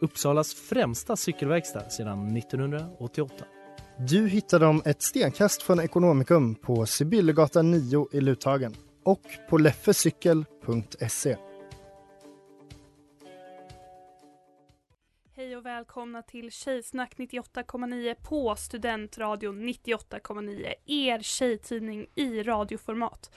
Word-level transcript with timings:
Uppsalas 0.00 0.54
främsta 0.54 1.16
cykelverkstad 1.16 1.90
sedan 1.90 2.36
1988. 2.36 3.44
Du 3.98 4.28
hittar 4.28 4.60
dem 4.60 4.82
ett 4.84 5.02
stenkast 5.02 5.62
från 5.62 5.80
Ekonomikum 5.80 6.54
på 6.54 6.86
Sibyllegatan 6.86 7.70
9 7.70 8.08
i 8.12 8.20
Luthagen 8.20 8.74
och 9.04 9.22
på 9.50 9.58
leffecykel.se. 9.58 11.36
Hej 15.36 15.56
och 15.56 15.66
välkomna 15.66 16.22
till 16.22 16.50
Tjejsnack 16.50 17.14
98,9 17.16 18.14
på 18.28 18.56
Studentradion 18.56 19.68
98,9, 19.68 20.74
er 20.86 21.18
tjejtidning 21.22 22.06
i 22.14 22.42
radioformat. 22.42 23.30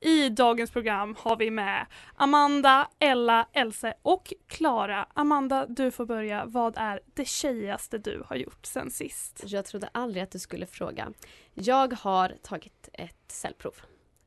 I 0.00 0.28
dagens 0.28 0.70
program 0.70 1.16
har 1.18 1.36
vi 1.36 1.50
med 1.50 1.86
Amanda, 2.14 2.88
Ella, 2.98 3.48
Else 3.52 3.94
och 4.02 4.32
Klara. 4.46 5.06
Amanda, 5.14 5.66
du 5.66 5.90
får 5.90 6.06
börja. 6.06 6.44
Vad 6.44 6.74
är 6.76 7.00
det 7.14 7.28
tjejigaste 7.28 7.98
du 7.98 8.22
har 8.26 8.36
gjort 8.36 8.66
sen 8.66 8.90
sist? 8.90 9.42
Jag 9.46 9.64
trodde 9.64 9.88
aldrig 9.92 10.22
att 10.22 10.30
du 10.30 10.38
skulle 10.38 10.66
fråga. 10.66 11.12
Jag 11.54 11.92
har 11.92 12.34
tagit 12.42 12.88
ett 12.92 13.24
cellprov. 13.28 13.74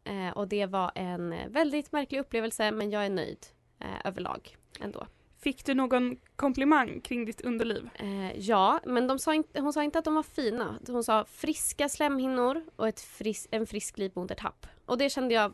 Eh, 0.04 0.30
och 0.30 0.48
det 0.48 0.66
var 0.66 0.92
en 0.96 1.36
väldigt 1.48 1.92
märklig 1.92 2.20
upplevelse 2.20 2.72
men 2.72 2.92
jag 2.92 3.06
är 3.06 3.10
nöjd 3.10 3.46
eh, 3.80 4.06
överlag 4.06 4.58
ändå. 4.80 5.08
Fick 5.40 5.66
du 5.66 5.74
någon 5.74 6.18
komplimang 6.36 7.02
kring 7.02 7.26
ditt 7.26 7.42
underliv? 7.42 7.90
Eh, 7.96 8.40
ja, 8.40 8.80
men 8.86 9.08
de 9.08 9.20
sa 9.20 9.34
inte, 9.34 9.62
hon 9.62 9.74
sa 9.74 9.84
inte 9.84 10.00
att 10.00 10.06
de 10.06 10.16
var 10.16 10.24
fina. 10.24 10.80
Hon 10.88 11.04
sa 11.04 11.26
friska 11.26 11.90
slemhinnor 11.90 12.64
och 12.76 12.88
ett 12.88 13.00
fris, 13.00 13.48
en 13.52 13.68
frisk 13.68 13.98
livmodertapp. 13.98 14.68
Och 14.86 14.98
det 14.98 15.10
kände 15.10 15.34
jag 15.34 15.54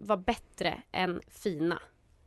var 0.00 0.16
bättre 0.16 0.82
än 0.92 1.20
fina 1.28 1.82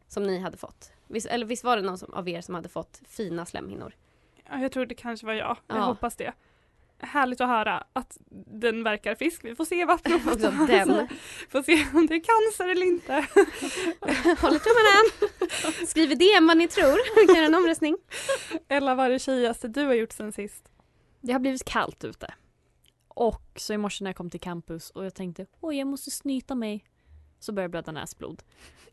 som 0.08 0.24
ni 0.24 0.40
hade 0.40 0.58
fått. 0.58 0.92
Visst, 1.08 1.28
eller 1.28 1.46
visst 1.46 1.64
var 1.64 1.76
det 1.78 1.82
någon 1.84 1.98
som, 1.98 2.14
av 2.14 2.30
er 2.30 2.42
som 2.42 2.56
hade 2.56 2.70
fått 2.70 3.02
fina 3.08 3.46
slemhinnor? 3.46 3.96
Ja, 4.50 4.60
jag 4.60 4.72
tror 4.72 4.86
det 4.86 4.96
kanske 4.96 5.26
var 5.26 5.34
jag. 5.34 5.58
Jag 5.68 5.78
Ja. 5.78 5.82
hoppas 5.82 6.16
det. 6.16 6.34
Härligt 7.00 7.42
att 7.42 7.48
höra 7.48 7.84
att 7.94 8.18
den 8.60 8.84
verkar 8.84 9.16
frisk. 9.16 9.44
Vi 9.46 9.56
får 9.56 9.66
se 9.66 9.86
vad 9.86 10.04
provet 10.04 10.42
tar. 10.42 10.68
den. 10.68 11.08
Får 11.50 11.64
se 11.64 11.86
om 11.94 12.08
det 12.08 12.16
är 12.16 12.20
cancer 12.24 12.70
eller 12.72 12.86
inte. 12.86 13.14
Håller 14.42 14.60
tummarna! 14.60 15.88
Skriv 15.88 16.12
i 16.12 16.16
DM 16.16 16.48
vad 16.48 16.58
ni 16.58 16.68
tror. 16.68 17.26
Vi 17.28 17.34
kan 17.34 17.44
en 17.44 17.56
omröstning. 17.56 17.98
Eller 18.68 18.96
vad 18.96 19.06
är 19.06 19.10
det 19.10 19.20
tjejigaste 19.20 19.68
du 19.68 19.86
har 19.86 19.94
gjort 19.94 20.12
sen 20.12 20.32
sist? 20.32 20.70
Det 21.22 21.34
har 21.34 21.40
blivit 21.40 21.66
kallt 21.66 22.04
ute. 22.04 22.34
Och 23.08 23.52
så 23.56 23.74
i 23.74 23.78
morse 23.78 24.04
när 24.04 24.10
jag 24.12 24.16
kom 24.18 24.30
till 24.30 24.40
campus 24.40 24.90
och 24.90 25.06
jag 25.06 25.16
tänkte 25.16 25.46
oj 25.62 25.78
jag 25.78 25.88
måste 25.88 26.12
snyta 26.12 26.56
mig. 26.56 26.86
Så 27.44 27.52
började 27.52 27.64
jag 27.64 27.72
blöda 27.72 27.92
näsblod. 27.92 28.44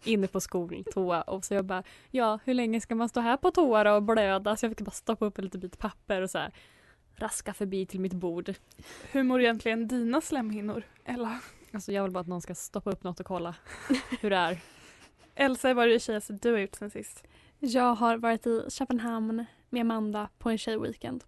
Inne 0.05 0.27
på 0.27 0.41
skoltoa 0.41 1.23
och 1.23 1.45
så 1.45 1.55
jag 1.55 1.65
bara 1.65 1.83
ja 2.11 2.39
hur 2.45 2.55
länge 2.55 2.81
ska 2.81 2.95
man 2.95 3.09
stå 3.09 3.21
här 3.21 3.37
på 3.37 3.51
toa 3.51 3.85
då 3.85 3.91
och 3.91 4.03
blöda? 4.03 4.57
Så 4.57 4.67
jag 4.67 4.71
fick 4.71 4.81
bara 4.81 4.91
stoppa 4.91 5.27
upp 5.27 5.39
en 5.39 5.45
liten 5.45 5.61
bit 5.61 5.79
papper 5.79 6.23
och 6.23 6.31
så 6.31 6.39
här 6.39 6.53
raska 7.17 7.55
förbi 7.55 7.87
till 7.87 8.01
mitt 8.01 8.13
bord. 8.13 8.55
Hur 9.13 9.23
mår 9.23 9.41
egentligen 9.41 9.89
dina 9.89 10.21
slemhinnor? 10.21 10.83
Ella? 11.05 11.41
Alltså 11.73 11.93
jag 11.93 12.03
vill 12.03 12.13
bara 12.13 12.21
att 12.21 12.27
någon 12.27 12.41
ska 12.41 12.55
stoppa 12.55 12.91
upp 12.91 13.05
något 13.05 13.21
och 13.21 13.27
kolla 13.27 13.55
hur 14.21 14.31
det 14.31 14.37
är. 14.37 14.59
Elsa, 15.35 15.75
vad 15.75 15.85
är 15.85 15.89
det 15.89 16.01
tjejigaste 16.01 16.33
du 16.33 16.53
har 16.53 16.59
gjort 16.59 16.75
sen 16.75 16.91
sist? 16.91 17.25
Jag 17.59 17.95
har 17.95 18.17
varit 18.17 18.47
i 18.47 18.65
Köpenhamn 18.69 19.45
med 19.69 19.81
Amanda 19.81 20.29
på 20.39 20.51
en 20.51 20.59
tjejweekend. 20.59 21.25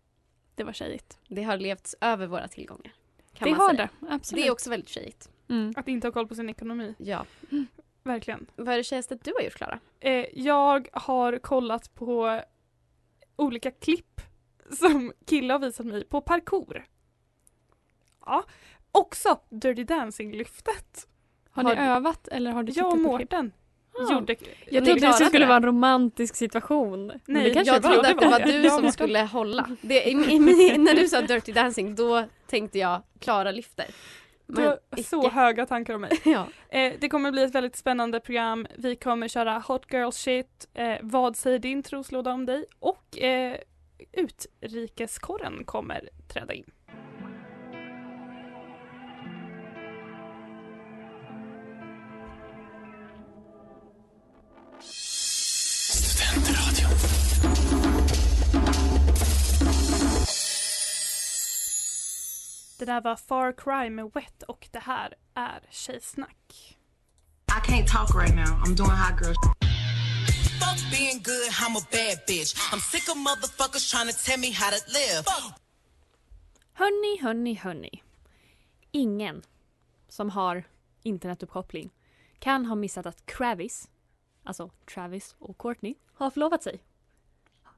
Det 0.55 0.65
var 0.65 0.73
tjejigt. 0.73 1.19
Det 1.29 1.43
har 1.43 1.57
levts 1.57 1.97
över 2.01 2.27
våra 2.27 2.49
tillgångar. 2.49 2.93
Kan 3.43 3.53
det 3.53 3.59
man 3.59 3.61
har 3.61 3.75
säga. 3.75 3.89
det, 4.01 4.07
absolut. 4.15 4.43
Det 4.45 4.49
är 4.49 4.53
också 4.53 4.71
väldigt 4.71 4.89
tjejigt. 4.89 5.31
Mm. 5.49 5.73
Att 5.77 5.89
inte 5.89 6.07
ha 6.07 6.13
koll 6.13 6.27
på 6.29 6.35
sin 6.35 6.51
ekonomi. 6.51 6.95
Ja. 6.99 7.25
Verkligen. 8.05 8.47
Vad 8.57 8.69
är 8.69 8.77
det 8.77 8.85
tjejigaste 8.85 9.15
du 9.23 9.33
har 9.39 9.43
gjort 9.45 9.55
Klara? 9.55 9.81
Eh, 10.01 10.27
jag 10.35 10.89
har 10.93 11.39
kollat 11.39 11.95
på 11.95 12.41
olika 13.37 13.71
klipp 13.71 14.21
som 14.71 15.13
killar 15.27 15.59
har 15.59 15.67
visat 15.67 15.87
mig 15.87 16.05
på 16.05 16.21
parkour. 16.21 16.85
Ja. 18.27 18.45
Också 18.93 19.41
Dirty 19.51 19.85
Dancing-lyftet. 19.85 21.09
Har, 21.51 21.63
Har 21.63 21.71
ni 21.71 21.77
du- 21.77 21.83
övat 21.87 22.29
eller 22.29 22.51
har 22.53 22.63
du 22.63 22.73
Jag 22.73 22.87
och 22.87 22.93
tittat 22.93 23.11
på 23.13 23.17
klipp? 23.19 23.33
Mårten 23.33 23.53
Ah. 23.99 24.13
gjorde... 24.13 24.37
Jag 24.71 24.85
trodde 24.85 25.01
det 25.01 25.13
skulle 25.13 25.39
det. 25.39 25.47
vara 25.47 25.57
en 25.57 25.63
romantisk 25.67 26.37
situation. 26.37 27.07
Men 27.07 27.21
Nej, 27.27 27.53
Jag 27.65 27.83
trodde 27.83 27.97
var. 27.97 28.11
att 28.11 28.21
det 28.21 28.27
var 28.27 28.41
du 28.41 28.71
som 28.71 28.93
skulle 28.93 29.21
hålla. 29.21 29.69
Det, 29.81 30.05
i, 30.05 30.11
i, 30.11 30.39
när 30.79 30.95
du 30.95 31.09
sa 31.09 31.21
Dirty 31.21 31.53
Dancing 31.53 31.95
då 31.95 32.25
tänkte 32.47 32.79
jag 32.79 33.03
Klara 33.21 33.51
lyfter. 33.51 33.87
Du 34.47 34.63
har 34.63 34.79
icke. 34.97 35.03
så 35.09 35.29
höga 35.29 35.67
tankar 35.67 35.95
om 35.95 36.01
mig. 36.01 36.11
Ja. 36.25 36.47
Eh, 36.69 36.93
det 36.99 37.09
kommer 37.09 37.33
bli 37.33 37.43
ett 37.43 37.55
väldigt 37.55 37.77
spännande 37.77 38.21
program. 38.21 38.67
Vi 38.77 38.97
kommer 38.97 39.29
köra 39.29 39.59
Hot 39.59 39.87
Girl 39.93 40.11
Shit, 40.11 40.69
eh, 40.75 40.95
Vad 41.03 41.37
säger 41.37 41.59
din 41.59 41.83
troslåda 41.83 42.33
om 42.33 42.47
dig? 42.47 42.65
Och 42.79 43.19
eh, 43.19 43.57
Utrikeskorren 44.13 45.65
kommer 45.65 46.09
träda 46.29 46.55
in. 46.55 46.71
Det 62.79 62.87
där 62.87 63.01
var 63.01 63.17
Far 63.17 63.53
Cry 63.53 63.91
med 63.91 64.11
Wet 64.15 64.43
och 64.43 64.69
det 64.71 64.79
här 64.79 65.15
är 65.35 65.61
Tjejsnack. 65.71 66.77
I 67.49 67.71
can't 67.71 67.87
talk 67.87 68.15
right 68.15 68.35
now. 68.35 68.65
I'm 68.65 68.75
doing 68.75 68.91
hot 68.91 69.21
girl. 69.21 69.35
Fuck 70.61 70.91
being 70.91 71.23
good, 71.23 71.51
I'm 71.63 71.77
a 71.77 71.87
bad 71.91 72.19
bitch. 72.27 72.55
I'm 72.73 72.81
sick 72.81 73.09
of 73.09 73.17
motherfuckers 73.17 73.91
trying 73.91 74.09
to 74.13 74.17
tell 74.25 74.39
me 74.39 74.51
how 74.51 74.71
to 74.71 74.81
live. 74.89 75.25
Hörni, 76.75 77.23
hörni, 77.23 77.55
hörni. 77.55 78.03
Ingen 78.91 79.43
som 80.09 80.31
har 80.31 80.65
internetuppkoppling 81.03 81.91
kan 82.39 82.67
ha 82.67 82.75
missat 82.75 83.07
att 83.07 83.27
Travis, 83.27 83.89
alltså 84.45 84.71
Travis 84.95 85.35
och 85.39 85.59
Courtney, 85.59 85.95
har 86.15 86.31
förlovat 86.31 86.63
sig. 86.63 86.81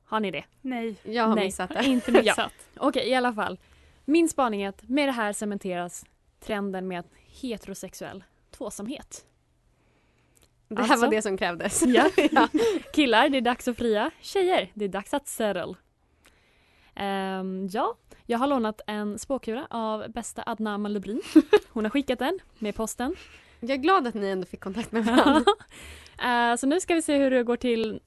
Har 0.05 0.21
ni 0.21 0.31
det? 0.31 0.45
Nej. 0.61 0.97
Jag 1.03 1.27
har 1.27 1.35
Nej, 1.35 1.45
missat 1.45 1.71
det. 1.71 1.85
Inte 1.85 2.13
missat. 2.13 2.53
Okej, 2.77 3.09
i 3.09 3.15
alla 3.15 3.33
fall. 3.33 3.59
Min 4.05 4.29
spaning 4.29 4.63
är 4.63 4.69
att 4.69 4.89
med 4.89 5.09
det 5.09 5.13
här 5.13 5.33
cementeras 5.33 6.05
trenden 6.41 6.89
med 6.89 7.05
heterosexuell 7.27 8.25
tvåsamhet. 8.51 9.25
Det 10.69 10.83
här 10.83 10.91
Alltså? 10.91 11.07
var 11.07 11.11
det 11.15 11.23
som 11.23 11.37
krävdes. 11.39 11.83
Ja. 11.87 12.49
Killar, 12.95 13.29
det 13.29 13.37
är 13.39 13.41
dags 13.43 13.69
att 13.69 13.77
fria. 13.77 14.11
Tjejer, 14.21 14.71
det 14.75 14.85
är 14.85 14.89
dags 14.89 15.15
att 15.15 15.29
settle. 15.29 15.75
Ehm, 16.95 17.69
ja, 17.73 17.97
jag 18.27 18.39
har 18.39 18.47
lånat 18.47 18.81
en 18.87 19.19
spåkula 19.19 19.67
av 19.71 20.11
bästa 20.13 20.43
Adna 20.47 20.79
Malubrin. 20.79 21.21
Hon 21.69 21.85
har 21.85 21.91
skickat 21.91 22.19
den 22.19 22.39
med 22.59 22.75
posten. 22.75 23.17
Jag 23.61 23.71
är 23.71 23.77
glad 23.77 24.07
att 24.07 24.15
ni 24.15 24.27
ändå 24.29 24.47
fick 24.47 24.61
kontakt 24.61 24.93
med 24.93 25.05
varandra. 25.05 25.45
Eh, 26.23 26.57
så 26.57 26.67
nu 26.67 26.81
ska 26.81 26.95
vi 26.95 27.03
se 27.03 27.19
hur 27.19 27.31
det 27.31 27.43
går 27.43 27.57
till 27.57 28.01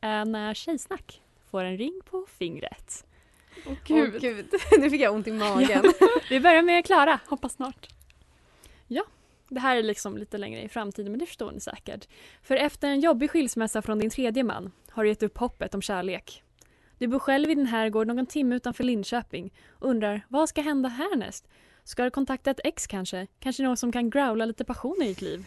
eh, 0.00 0.24
när 0.24 0.54
Tjejsnack 0.54 1.22
får 1.50 1.64
en 1.64 1.76
ring 1.76 2.00
på 2.04 2.26
fingret. 2.38 3.06
Åh 3.66 3.74
gud. 3.84 4.20
gud. 4.20 4.46
Nu 4.78 4.90
fick 4.90 5.00
jag 5.00 5.14
ont 5.14 5.26
i 5.26 5.32
magen. 5.32 5.84
Vi 6.30 6.40
börjar 6.40 6.62
med 6.62 6.86
Klara, 6.86 7.20
hoppas 7.26 7.52
snart. 7.52 7.88
Ja, 8.86 9.04
det 9.48 9.60
här 9.60 9.76
är 9.76 9.82
liksom 9.82 10.18
lite 10.18 10.38
längre 10.38 10.62
i 10.62 10.68
framtiden 10.68 11.12
men 11.12 11.18
det 11.18 11.26
förstår 11.26 11.52
ni 11.52 11.60
säkert. 11.60 12.08
För 12.42 12.56
efter 12.56 12.88
en 12.88 13.00
jobbig 13.00 13.30
skilsmässa 13.30 13.82
från 13.82 13.98
din 13.98 14.10
tredje 14.10 14.44
man 14.44 14.72
har 14.90 15.02
du 15.02 15.08
gett 15.08 15.22
upp 15.22 15.38
hoppet 15.38 15.74
om 15.74 15.82
kärlek. 15.82 16.42
Du 16.98 17.06
bor 17.06 17.18
själv 17.18 17.50
i 17.50 17.54
din 17.54 17.66
herrgård 17.66 18.06
någon 18.06 18.26
timme 18.26 18.56
utanför 18.56 18.84
Linköping 18.84 19.52
och 19.70 19.90
undrar 19.90 20.26
vad 20.28 20.48
ska 20.48 20.60
hända 20.60 20.88
härnäst? 20.88 21.48
Ska 21.84 22.04
du 22.04 22.10
kontakta 22.10 22.50
ett 22.50 22.60
ex 22.64 22.86
kanske? 22.86 23.26
Kanske 23.40 23.62
någon 23.62 23.76
som 23.76 23.92
kan 23.92 24.10
growla 24.10 24.44
lite 24.44 24.64
passion 24.64 25.02
i 25.02 25.08
ditt 25.08 25.22
liv? 25.22 25.44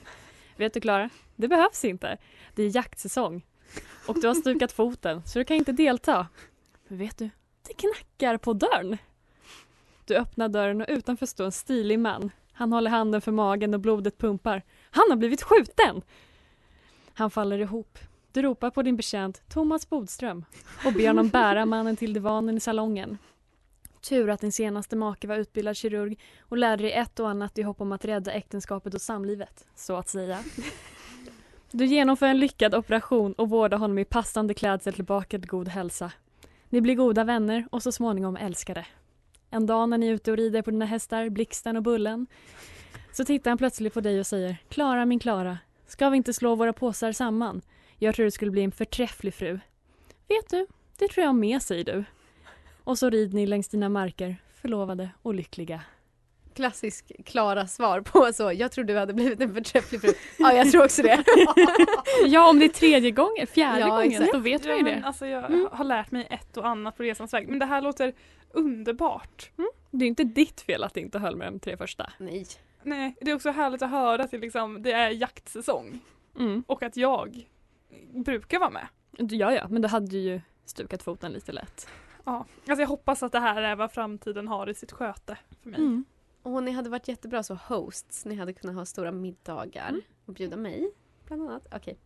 Vet 0.59 0.73
du 0.73 0.79
Klara? 0.79 1.09
Det 1.35 1.47
behövs 1.47 1.85
inte. 1.85 2.17
Det 2.55 2.63
är 2.63 2.75
jaktsäsong. 2.75 3.45
Och 4.07 4.21
du 4.21 4.27
har 4.27 4.35
stukat 4.35 4.71
foten 4.71 5.21
så 5.25 5.39
du 5.39 5.45
kan 5.45 5.57
inte 5.57 5.71
delta. 5.71 6.27
Men 6.87 6.97
vet 6.97 7.17
du? 7.17 7.29
Det 7.67 7.73
knackar 7.73 8.37
på 8.37 8.53
dörren. 8.53 8.97
Du 10.05 10.15
öppnar 10.15 10.49
dörren 10.49 10.81
och 10.81 10.87
utanför 10.89 11.25
står 11.25 11.45
en 11.45 11.51
stilig 11.51 11.99
man. 11.99 12.31
Han 12.51 12.73
håller 12.73 12.91
handen 12.91 13.21
för 13.21 13.31
magen 13.31 13.73
och 13.73 13.79
blodet 13.79 14.17
pumpar. 14.17 14.63
Han 14.91 15.05
har 15.09 15.17
blivit 15.17 15.41
skjuten! 15.41 16.01
Han 17.13 17.31
faller 17.31 17.59
ihop. 17.59 17.99
Du 18.31 18.41
ropar 18.41 18.69
på 18.69 18.81
din 18.81 18.97
betjänt 18.97 19.41
Thomas 19.49 19.89
Bodström 19.89 20.45
och 20.85 20.93
ber 20.93 21.07
honom 21.07 21.29
bära 21.29 21.65
mannen 21.65 21.95
till 21.95 22.13
divanen 22.13 22.57
i 22.57 22.59
salongen. 22.59 23.17
Tur 24.01 24.29
att 24.29 24.41
din 24.41 24.51
senaste 24.51 24.95
make 24.95 25.27
var 25.27 25.35
utbildad 25.35 25.75
kirurg 25.75 26.19
och 26.39 26.57
lärde 26.57 26.83
dig 26.83 26.91
ett 26.91 27.19
och 27.19 27.29
annat 27.29 27.57
i 27.57 27.61
hopp 27.61 27.81
om 27.81 27.91
att 27.91 28.05
rädda 28.05 28.31
äktenskapet 28.31 28.93
och 28.93 29.01
samlivet, 29.01 29.65
så 29.75 29.95
att 29.95 30.07
säga. 30.07 30.39
Du 31.71 31.85
genomför 31.85 32.25
en 32.25 32.39
lyckad 32.39 32.75
operation 32.75 33.33
och 33.33 33.49
vårdar 33.49 33.77
honom 33.77 33.99
i 33.99 34.05
passande 34.05 34.53
klädsel 34.53 34.93
tillbaka 34.93 35.39
till 35.39 35.49
god 35.49 35.67
hälsa. 35.67 36.11
Ni 36.69 36.81
blir 36.81 36.95
goda 36.95 37.23
vänner 37.23 37.67
och 37.71 37.83
så 37.83 37.91
småningom 37.91 38.37
älskare. 38.37 38.85
En 39.49 39.65
dag 39.65 39.89
när 39.89 39.97
ni 39.97 40.07
är 40.07 40.13
ute 40.13 40.31
och 40.31 40.37
rider 40.37 40.61
på 40.61 40.71
dina 40.71 40.85
hästar, 40.85 41.29
Blixten 41.29 41.75
och 41.77 41.83
Bullen, 41.83 42.27
så 43.11 43.25
tittar 43.25 43.51
han 43.51 43.57
plötsligt 43.57 43.93
på 43.93 44.01
dig 44.01 44.19
och 44.19 44.27
säger 44.27 44.57
Klara 44.69 45.05
min 45.05 45.19
Klara, 45.19 45.57
ska 45.87 46.09
vi 46.09 46.17
inte 46.17 46.33
slå 46.33 46.55
våra 46.55 46.73
påsar 46.73 47.11
samman? 47.11 47.61
Jag 47.97 48.15
tror 48.15 48.25
du 48.25 48.31
skulle 48.31 48.51
bli 48.51 48.63
en 48.63 48.71
förträfflig 48.71 49.33
fru. 49.33 49.59
Vet 50.27 50.49
du, 50.49 50.67
det 50.97 51.07
tror 51.07 51.25
jag 51.25 51.35
med, 51.35 51.61
säger 51.61 51.83
du. 51.83 52.03
Och 52.89 52.97
så 52.99 53.09
rider 53.09 53.35
ni 53.35 53.45
längs 53.47 53.67
dina 53.67 53.89
marker, 53.89 54.35
förlovade 54.61 55.09
och 55.21 55.33
lyckliga. 55.33 55.81
Klassisk 56.53 57.11
Klara 57.25 57.67
svar 57.67 58.01
på 58.01 58.33
så. 58.33 58.51
Jag 58.53 58.71
tror 58.71 58.85
du 58.85 58.97
hade 58.97 59.13
blivit 59.13 59.41
en 59.41 59.53
förträfflig 59.53 60.01
fru. 60.01 60.09
Ja, 60.39 60.53
jag 60.53 60.71
tror 60.71 60.83
också 60.85 61.01
det. 61.01 61.23
Ja, 62.25 62.49
om 62.49 62.59
det 62.59 62.65
är 62.65 62.69
tredje 62.69 63.11
gången, 63.11 63.47
fjärde 63.47 63.79
Ja, 63.79 63.87
gången, 63.89 64.11
exakt. 64.11 64.33
då 64.33 64.39
vet 64.39 64.65
man 64.67 64.77
ju 64.77 64.83
men 64.83 65.01
det. 65.01 65.07
alltså 65.07 65.25
jag 65.25 65.45
Mm. 65.45 65.67
har 65.71 65.85
lärt 65.85 66.11
mig 66.11 66.27
ett 66.29 66.57
och 66.57 66.67
annat 66.67 66.97
på 66.97 67.03
resans 67.03 67.33
väg. 67.33 67.47
Men 67.49 67.59
det 67.59 67.65
här 67.65 67.81
låter 67.81 68.13
underbart. 68.51 69.51
Det 69.91 70.05
är 70.05 70.07
inte 70.09 70.23
ditt 70.23 70.61
fel 70.61 70.83
att 70.83 70.93
det 70.93 71.01
inte 71.01 71.19
höll 71.19 71.35
med 71.35 71.47
de 71.53 71.59
tre 71.59 71.77
första. 71.77 72.13
Nej. 72.17 72.47
Nej, 72.83 73.15
det 73.21 73.31
är 73.31 73.35
också 73.35 73.49
härligt 73.51 73.81
att 73.81 73.89
höra 73.91 74.23
att 74.23 74.31
det, 74.31 74.37
liksom, 74.37 74.81
det 74.83 74.91
är 74.91 75.09
jaktsäsong 75.09 75.99
Mm. 76.39 76.63
och 76.67 76.83
att 76.83 76.97
jag 76.97 77.47
brukar 78.25 78.59
vara 78.59 78.69
med. 78.69 78.87
Ja, 79.17 79.53
ja, 79.53 79.67
men 79.69 79.81
då 79.81 79.87
hade 79.87 80.07
du 80.07 80.17
ju 80.19 80.41
stukat 80.65 81.03
foten 81.03 81.31
lite 81.31 81.51
lätt. 81.51 81.87
Ja. 82.29 82.45
Alltså 82.67 82.81
jag 82.81 82.87
hoppas 82.87 83.23
att 83.23 83.31
det 83.31 83.39
här 83.39 83.61
är 83.61 83.75
vad 83.75 83.91
framtiden 83.91 84.47
har 84.47 84.69
i 84.69 84.73
sitt 84.73 84.91
sköte 84.91 85.37
för 85.63 85.69
mig. 85.69 85.79
Mm. 85.79 86.05
Och 86.43 86.63
ni 86.63 86.71
hade 86.71 86.89
varit 86.89 87.07
jättebra 87.07 87.43
så 87.43 87.53
hosts. 87.67 88.25
Ni 88.25 88.35
hade 88.35 88.53
kunnat 88.53 88.75
ha 88.75 88.85
stora 88.85 89.11
middagar 89.11 89.89
Mm. 89.89 90.01
och 90.25 90.33
bjuda 90.33 90.57
mig 90.57 90.91
bland 91.27 91.41
annat. 91.41 91.67
Okej. 91.75 91.97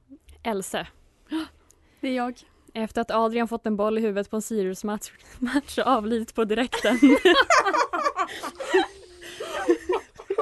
Else. 0.44 0.88
Det 2.02 2.08
är 2.08 2.16
jag. 2.16 2.40
Efter 2.74 3.02
att 3.02 3.12
Adrian 3.12 3.48
fått 3.48 3.66
en 3.66 3.76
boll 3.76 3.98
i 3.98 4.02
huvudet 4.02 4.30
på 4.30 4.36
en 4.36 4.42
Sirius-match 4.42 5.12
match 5.40 5.78
och 5.78 5.88
avlidit 5.88 6.36
på 6.36 6.46
direkten. 6.46 7.00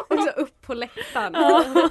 Också 0.09 0.29
upp 0.29 0.61
på 0.61 0.73
läktaren. 0.73 1.33
Ja. 1.33 1.89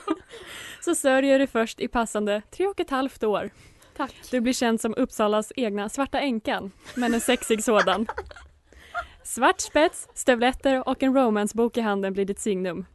Så 0.80 0.94
sörjer 0.94 1.38
du 1.38 1.46
först 1.46 1.80
i 1.80 1.88
passande 1.88 2.42
tre 2.50 2.66
och 2.66 2.80
ett 2.80 2.90
halvt 2.90 3.24
år. 3.24 3.50
Tack. 4.00 4.14
Du 4.30 4.40
blir 4.40 4.52
känd 4.52 4.80
som 4.80 4.94
Uppsalas 4.96 5.52
egna 5.56 5.88
Svarta 5.88 6.20
änkan, 6.20 6.72
men 6.94 7.14
en 7.14 7.20
sexig 7.20 7.64
sådan. 7.64 8.06
Svart 9.22 9.60
spets, 9.60 10.08
stövletter 10.14 10.88
och 10.88 11.02
en 11.02 11.14
romancebok 11.14 11.76
i 11.76 11.80
handen 11.80 12.12
blir 12.12 12.24
ditt 12.24 12.40
signum. 12.40 12.86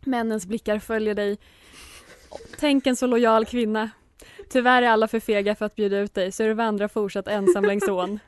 Männens 0.00 0.46
blickar 0.46 0.78
följer 0.78 1.14
dig. 1.14 1.38
Tänk 2.58 2.86
en 2.86 2.96
så 2.96 3.06
lojal 3.06 3.44
kvinna. 3.44 3.90
Tyvärr 4.48 4.82
är 4.82 4.88
alla 4.88 5.08
för 5.08 5.20
fega 5.20 5.54
för 5.54 5.66
att 5.66 5.76
bjuda 5.76 5.98
ut 5.98 6.14
dig 6.14 6.32
så 6.32 6.42
du 6.42 6.54
vandrar 6.54 6.88
fortsatt 6.88 7.28
ensam 7.28 7.64
längs 7.64 7.88
ån. 7.88 8.18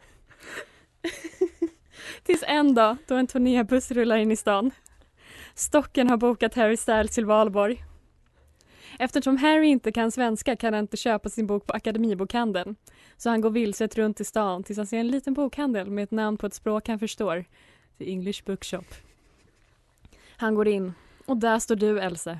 Tills 2.22 2.44
en 2.46 2.74
dag 2.74 2.96
då 3.06 3.14
en 3.14 3.26
turnébuss 3.26 3.90
rullar 3.90 4.16
in 4.16 4.32
i 4.32 4.36
stan. 4.36 4.70
Stocken 5.54 6.10
har 6.10 6.16
bokat 6.16 6.54
Harry 6.54 6.76
Styles 6.76 7.14
till 7.14 7.26
Valborg. 7.26 7.84
Eftersom 8.98 9.36
Harry 9.36 9.66
inte 9.66 9.92
kan 9.92 10.10
svenska 10.12 10.56
kan 10.56 10.74
han 10.74 10.82
inte 10.82 10.96
köpa 10.96 11.28
sin 11.28 11.46
bok 11.46 11.66
på 11.66 11.72
Akademibokhandeln. 11.72 12.76
Så 13.16 13.30
han 13.30 13.40
går 13.40 13.50
vilset 13.50 13.96
runt 13.96 14.20
i 14.20 14.24
stan 14.24 14.62
tills 14.62 14.76
han 14.76 14.86
ser 14.86 14.98
en 14.98 15.08
liten 15.08 15.34
bokhandel 15.34 15.90
med 15.90 16.04
ett 16.04 16.10
namn 16.10 16.36
på 16.36 16.46
ett 16.46 16.54
språk 16.54 16.88
han 16.88 16.98
förstår. 16.98 17.44
The 17.98 18.10
English 18.10 18.44
Bookshop. 18.44 18.84
Han 20.36 20.54
går 20.54 20.68
in 20.68 20.92
och 21.26 21.36
där 21.36 21.58
står 21.58 21.76
du 21.76 22.00
Else. 22.00 22.38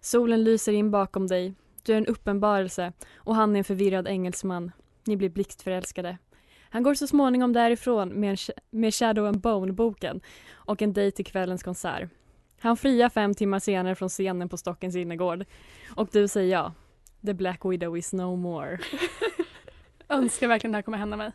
Solen 0.00 0.44
lyser 0.44 0.72
in 0.72 0.90
bakom 0.90 1.26
dig. 1.26 1.54
Du 1.82 1.92
är 1.92 1.96
en 1.96 2.06
uppenbarelse 2.06 2.92
och 3.14 3.34
han 3.34 3.54
är 3.54 3.58
en 3.58 3.64
förvirrad 3.64 4.08
engelsman. 4.08 4.72
Ni 5.04 5.16
blir 5.16 5.28
blixtförälskade. 5.28 6.18
Han 6.70 6.82
går 6.82 6.94
så 6.94 7.06
småningom 7.06 7.52
därifrån 7.52 8.08
med, 8.08 8.30
en, 8.30 8.36
med 8.70 8.94
Shadow 8.94 9.26
and 9.26 9.40
Bone-boken 9.40 10.20
och 10.52 10.82
en 10.82 10.92
dejt 10.92 11.16
till 11.16 11.24
kvällens 11.24 11.62
konsert. 11.62 12.10
Han 12.60 12.76
friar 12.76 13.08
fem 13.08 13.34
timmar 13.34 13.58
senare 13.58 13.94
från 13.94 14.08
scenen 14.08 14.48
på 14.48 14.56
Stockens 14.56 14.96
innergård. 14.96 15.44
Och 15.94 16.08
du 16.12 16.28
säger 16.28 16.52
ja. 16.52 16.72
The 17.26 17.34
Black 17.34 17.64
Widow 17.64 17.98
is 17.98 18.12
no 18.12 18.36
more. 18.36 18.78
Önskar 20.08 20.48
verkligen 20.48 20.72
det 20.72 20.76
här 20.76 20.82
kommer 20.82 20.98
hända 20.98 21.16
mig. 21.16 21.32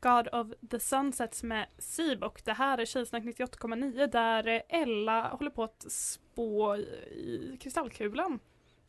God 0.00 0.28
of 0.32 0.46
the 0.70 0.80
Sunsets 0.80 1.42
med 1.42 1.66
Sib 1.78 2.24
och 2.24 2.42
det 2.44 2.52
här 2.52 2.78
är 2.78 2.84
Tjejsnack 2.84 3.24
98,9 3.24 4.06
där 4.06 4.62
Ella 4.68 5.28
håller 5.28 5.50
på 5.50 5.64
att 5.64 5.92
spå 5.92 6.76
i 6.76 7.58
kristallkulan. 7.60 8.38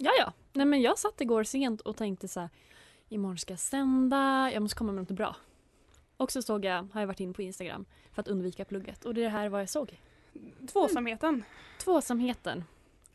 Ja, 0.03 0.11
ja. 0.19 0.33
Nej, 0.53 0.65
men 0.65 0.81
jag 0.81 0.97
satt 0.97 1.21
igår 1.21 1.43
sent 1.43 1.81
och 1.81 1.97
tänkte 1.97 2.27
så 2.27 2.39
här. 2.39 2.49
Imorgon 3.09 3.37
ska 3.37 3.53
jag 3.53 3.59
sända, 3.59 4.51
jag 4.53 4.61
måste 4.61 4.77
komma 4.77 4.91
med 4.91 5.01
något 5.01 5.17
bra. 5.17 5.35
Och 6.17 6.31
så 6.31 6.41
såg 6.41 6.65
jag, 6.65 6.87
har 6.93 7.01
jag 7.01 7.07
varit 7.07 7.19
in 7.19 7.33
på 7.33 7.41
Instagram 7.41 7.85
för 8.11 8.21
att 8.21 8.27
undvika 8.27 8.65
plugget 8.65 9.05
och 9.05 9.13
det 9.13 9.23
är 9.23 9.29
här 9.29 9.49
vad 9.49 9.61
jag 9.61 9.69
såg. 9.69 9.99
Tvåsamheten. 10.71 11.43
Tvåsamheten. 11.83 12.63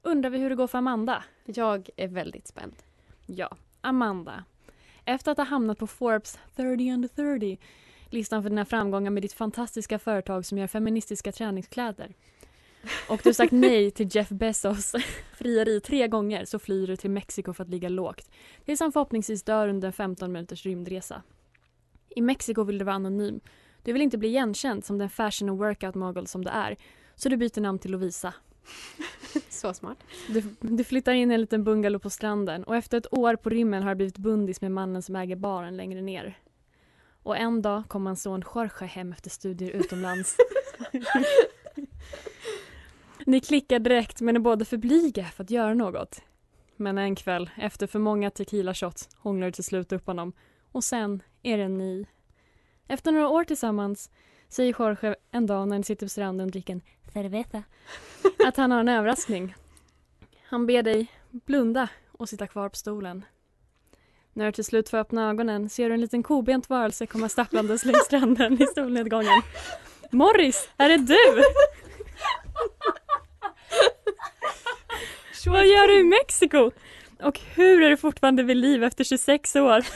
Undrar 0.02 0.31
vi 0.31 0.38
hur 0.38 0.50
det 0.50 0.56
går 0.56 0.67
för 0.67 0.79
Amanda? 0.79 1.25
Jag 1.44 1.88
är 1.96 2.08
väldigt 2.08 2.49
spänd. 2.49 2.75
Ja, 3.26 3.56
Amanda. 3.81 4.44
Efter 5.05 5.32
att 5.32 5.38
ha 5.38 5.44
hamnat 5.44 5.79
på 5.79 5.87
Forbes 5.87 6.38
30 6.56 6.93
under 6.93 7.08
30 7.08 7.58
listan 8.11 8.43
för 8.43 8.50
dina 8.50 8.64
framgångar 8.64 9.11
med 9.11 9.23
ditt 9.23 9.32
fantastiska 9.32 9.99
företag 9.99 10.46
som 10.46 10.58
gör 10.58 10.67
feministiska 10.67 11.32
träningskläder. 11.32 12.14
Och 13.08 13.20
du 13.25 13.34
sagt 13.34 13.52
nej 13.52 13.90
till 13.90 14.08
Jeff 14.10 14.28
Bezos 14.28 14.94
frieri 15.32 15.80
tre 15.80 16.08
gånger 16.08 16.44
så 16.44 16.58
flyr 16.58 16.86
du 16.86 16.96
till 16.96 17.10
Mexiko 17.10 17.52
för 17.52 17.64
att 17.64 17.70
ligga 17.70 17.88
lågt. 17.88 18.30
Tills 18.64 18.80
han 18.80 18.92
förhoppningsvis 18.92 19.42
dör 19.42 19.69
under 19.69 19.86
en 19.86 19.92
15 19.92 20.32
minuters 20.32 20.66
rymdresa. 20.66 21.22
I 22.08 22.20
Mexiko 22.20 22.64
vill 22.64 22.78
du 22.78 22.84
vara 22.84 22.96
anonym. 22.96 23.40
Du 23.82 23.92
vill 23.92 24.02
inte 24.02 24.19
bli 24.19 24.28
igenkänd 24.28 24.84
som 24.84 24.98
den 24.98 25.10
fashion 25.10 25.48
och 25.48 25.58
workout 25.58 25.94
mogul 25.94 26.26
som 26.26 26.44
du 26.44 26.50
är. 26.50 26.76
Så 27.14 27.28
du 27.28 27.36
byter 27.36 27.60
namn 27.60 27.78
till 27.78 27.90
Lovisa. 27.90 28.34
Så 29.49 29.75
smart. 29.75 29.99
Du, 30.28 30.42
du 30.61 30.85
flyttar 30.85 31.12
in 31.12 31.30
i 31.30 31.35
en 31.35 31.40
liten 31.40 31.64
bungalow 31.64 31.99
på 31.99 32.11
stranden 32.11 32.64
och 32.64 32.76
efter 32.76 32.99
ett 32.99 33.12
år 33.12 33.37
på 33.37 33.50
rymmen 33.50 33.82
har 33.82 33.90
du 33.90 33.94
blivit 33.94 34.18
bundis 34.18 34.61
med 34.61 34.73
mannen 34.73 35.02
som 35.02 35.16
äger 35.16 35.37
baren 35.37 35.76
längre 35.76 36.02
ner. 36.02 36.38
Och 37.23 37.37
en 37.37 37.62
dag 37.62 37.82
kom 37.88 38.06
hans 38.06 38.23
son 38.23 38.44
Jorge 38.54 38.87
hem 38.87 39.12
efter 39.12 39.30
studier 39.30 39.70
utomlands. 39.70 40.37
Ni 43.28 43.40
klickar 43.40 43.78
direkt 43.78 44.20
men 44.20 44.37
är 44.37 44.40
båda 44.40 44.64
för 44.64 44.76
blyga 44.76 45.25
för 45.25 45.44
att 45.44 45.50
göra 45.50 45.75
något. 45.75 46.20
Men 46.76 46.99
en 46.99 47.14
kväll, 47.14 47.50
efter 47.56 47.87
för 47.87 47.99
många 47.99 48.30
tequila 48.30 48.75
shots, 48.75 49.08
hånglar 49.16 49.47
du 49.47 49.52
till 49.52 49.64
slut 49.64 49.92
upp 49.92 50.06
honom. 50.06 50.32
Och 50.73 50.85
sen 50.85 51.23
är 51.42 51.58
det 51.58 51.68
ni. 51.68 52.06
Efter 52.87 53.12
några 53.12 53.28
år 53.28 53.44
tillsammans 53.44 54.11
säger 54.49 54.75
Jorge 54.78 55.14
en 55.30 55.47
dag 55.47 55.68
när 55.68 55.78
ni 55.78 55.85
sitter 55.85 56.06
på 56.06 56.11
stranden 56.11 56.47
och 56.47 56.50
dricker 56.50 56.73
en 56.73 56.82
cerveza 57.12 57.62
att 58.47 58.56
han 58.56 58.70
har 58.70 58.80
en 58.80 58.88
överraskning. 58.88 59.54
Han 60.42 60.66
ber 60.66 60.82
dig 60.82 61.06
blunda 61.30 61.88
och 62.12 62.28
sitta 62.28 62.47
kvar 62.47 62.68
på 62.68 62.76
stolen. 62.76 63.25
När 64.32 64.47
du 64.47 64.52
till 64.52 64.64
slut 64.64 64.88
får 64.88 64.99
öppna 64.99 65.30
ögonen 65.30 65.68
ser 65.68 65.88
du 65.88 65.94
en 65.94 66.00
liten 66.00 66.23
kobent 66.23 66.70
varelse 66.70 67.06
komma 67.06 67.28
stapplandes 67.28 67.85
längs 67.85 68.04
stranden 68.04 68.62
i 68.62 68.66
solnedgången. 68.75 69.42
Morris, 70.11 70.68
är 70.76 70.88
det 70.88 70.99
du? 70.99 71.42
Vad 75.52 75.67
gör 75.67 75.88
du 75.88 76.00
i 76.00 76.05
Mexiko? 76.05 76.71
Och 77.23 77.40
hur 77.55 77.83
är 77.83 77.90
du 77.90 77.97
fortfarande 77.97 78.43
vid 78.43 78.57
liv 78.57 78.85
efter 78.85 79.05
26 79.05 79.57
år? 79.57 79.87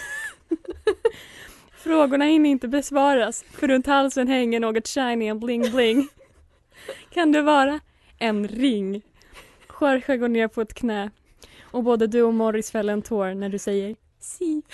Frågorna 1.77 2.25
hinner 2.25 2.51
inte 2.51 2.69
besvaras 2.69 3.45
för 3.53 3.69
runt 3.69 3.87
halsen 3.87 4.29
hänger 4.29 4.61
något 4.61 4.89
shiny 4.89 5.31
and 5.31 5.41
bling 5.41 5.71
bling. 5.71 6.09
Kan 7.11 7.33
det 7.33 7.43
vara 7.43 7.81
en 8.19 8.49
ring? 8.49 9.03
Jorge 9.81 10.17
går 10.17 10.29
ner 10.29 10.49
på 10.49 10.61
ett 10.61 10.75
knä 10.75 11.11
och 11.63 11.83
både 11.83 12.07
du 12.07 12.23
och 12.23 12.35
Morris 12.35 12.71
fäller 12.71 12.93
en 12.93 13.03
tår 13.03 13.35
när 13.35 13.49
du 13.49 13.59
säger 13.59 13.97
si. 14.21 14.63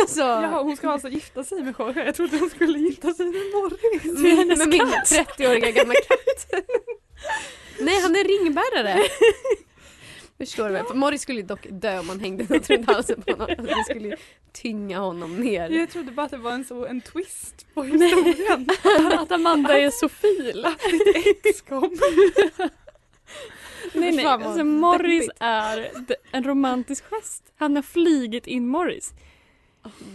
Alltså, 0.00 0.20
Ja, 0.20 0.62
hon 0.62 0.76
ska 0.76 0.90
alltså 0.90 1.08
gifta 1.08 1.44
sig 1.44 1.62
med 1.62 1.74
Jorge. 1.78 2.04
Jag 2.04 2.14
trodde 2.14 2.38
hon 2.38 2.50
skulle 2.50 2.78
gifta 2.78 3.12
sig 3.12 3.26
med 3.26 3.34
Morris. 3.54 4.04
med, 4.04 4.58
med 4.58 4.68
min 4.68 4.80
30-åriga 4.86 5.70
gamla 5.70 5.94
katt. 5.94 6.64
Nej, 7.80 8.00
han 8.00 8.16
är 8.16 8.24
ringbärare. 8.24 9.02
Förstår 10.38 10.66
du 10.66 10.72
väl? 10.72 10.86
För 10.86 10.94
Morris 10.94 11.22
skulle 11.22 11.42
dock 11.42 11.66
dö 11.70 11.98
om 11.98 12.06
man 12.06 12.20
hängde 12.20 12.46
något 12.48 12.70
runt 12.70 12.86
halsen 12.86 13.22
på 13.22 13.32
honom. 13.32 13.56
Alltså, 13.58 13.74
det 13.76 13.84
skulle 13.84 14.16
tynga 14.52 14.98
honom 14.98 15.36
ner. 15.36 15.70
Jag 15.70 15.90
trodde 15.90 16.12
bara 16.12 16.26
att 16.26 16.30
det 16.30 16.36
var 16.36 16.52
en, 16.52 16.64
så, 16.64 16.86
en 16.86 17.00
twist 17.00 17.66
på 17.74 17.82
historien. 17.82 18.68
Att 19.18 19.32
Amanda 19.32 19.78
är 19.78 19.90
sofil. 19.90 20.64
Att 20.64 20.90
ditt 20.90 21.46
ex 21.46 21.60
kom. 21.60 21.98
Nej 23.92 24.12
nej, 24.12 24.26
alltså 24.26 24.64
Morris 24.64 25.30
är 25.40 25.90
en 26.32 26.44
romantisk 26.44 27.04
gest. 27.10 27.42
Han 27.56 27.76
har 27.76 27.82
flygit 27.82 28.46
in 28.46 28.68
Morris. 28.68 29.12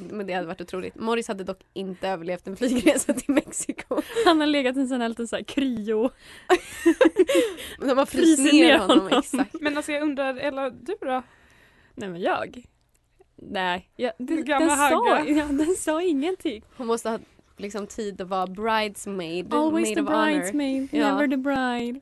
Men 0.10 0.28
det 0.28 0.34
hade 0.34 0.48
varit 0.48 0.62
otroligt. 0.62 0.96
Morris 0.96 1.28
hade 1.28 1.44
dock 1.44 1.60
inte 1.74 2.08
överlevt 2.10 2.48
en 2.48 2.56
flygresa 2.58 3.14
till 3.14 3.34
Mexiko. 3.34 4.02
Han 4.26 4.40
har 4.40 4.48
legat 4.48 4.78
i 4.78 4.80
en 4.80 4.88
sån 4.88 5.02
här 5.02 5.10
liten 5.10 5.28
så 5.28 5.36
här 5.36 5.44
kryo. 5.44 6.10
De 7.80 7.98
har 7.98 8.06
fryst 8.06 8.40
ner 8.40 8.52
ner 8.54 8.78
honom. 8.78 9.00
honom. 9.00 9.20
Exakt. 9.20 9.56
Men 9.62 9.78
alltså 9.78 9.92
jag 9.92 10.04
undrar, 10.04 10.36
Ella 10.38 10.70
du 10.70 10.96
då? 11.02 11.24
Nej 11.96 12.10
men 12.10 12.22
jag? 12.22 12.64
Nej, 13.36 13.90
jag, 13.96 14.12
Den 14.18 14.46
den, 14.46 14.70
sa, 14.70 15.20
ja, 15.28 15.46
den 15.46 15.76
sa 15.76 16.02
ingenting. 16.02 16.64
Hon 16.78 16.88
måste 16.88 17.10
ha 17.10 17.20
liksom 17.58 17.88
tid 17.88 18.22
att 18.22 18.28
vara 18.28 18.48
bridesmaid. 18.48 19.54
Always 19.54 19.88
maid 19.88 19.96
the 19.98 20.02
of 20.02 20.08
honor. 20.10 20.26
bridesmaid, 20.26 20.90
Ja. 20.92 21.08
never 21.16 21.28
the 21.28 21.38
bride. 21.38 22.00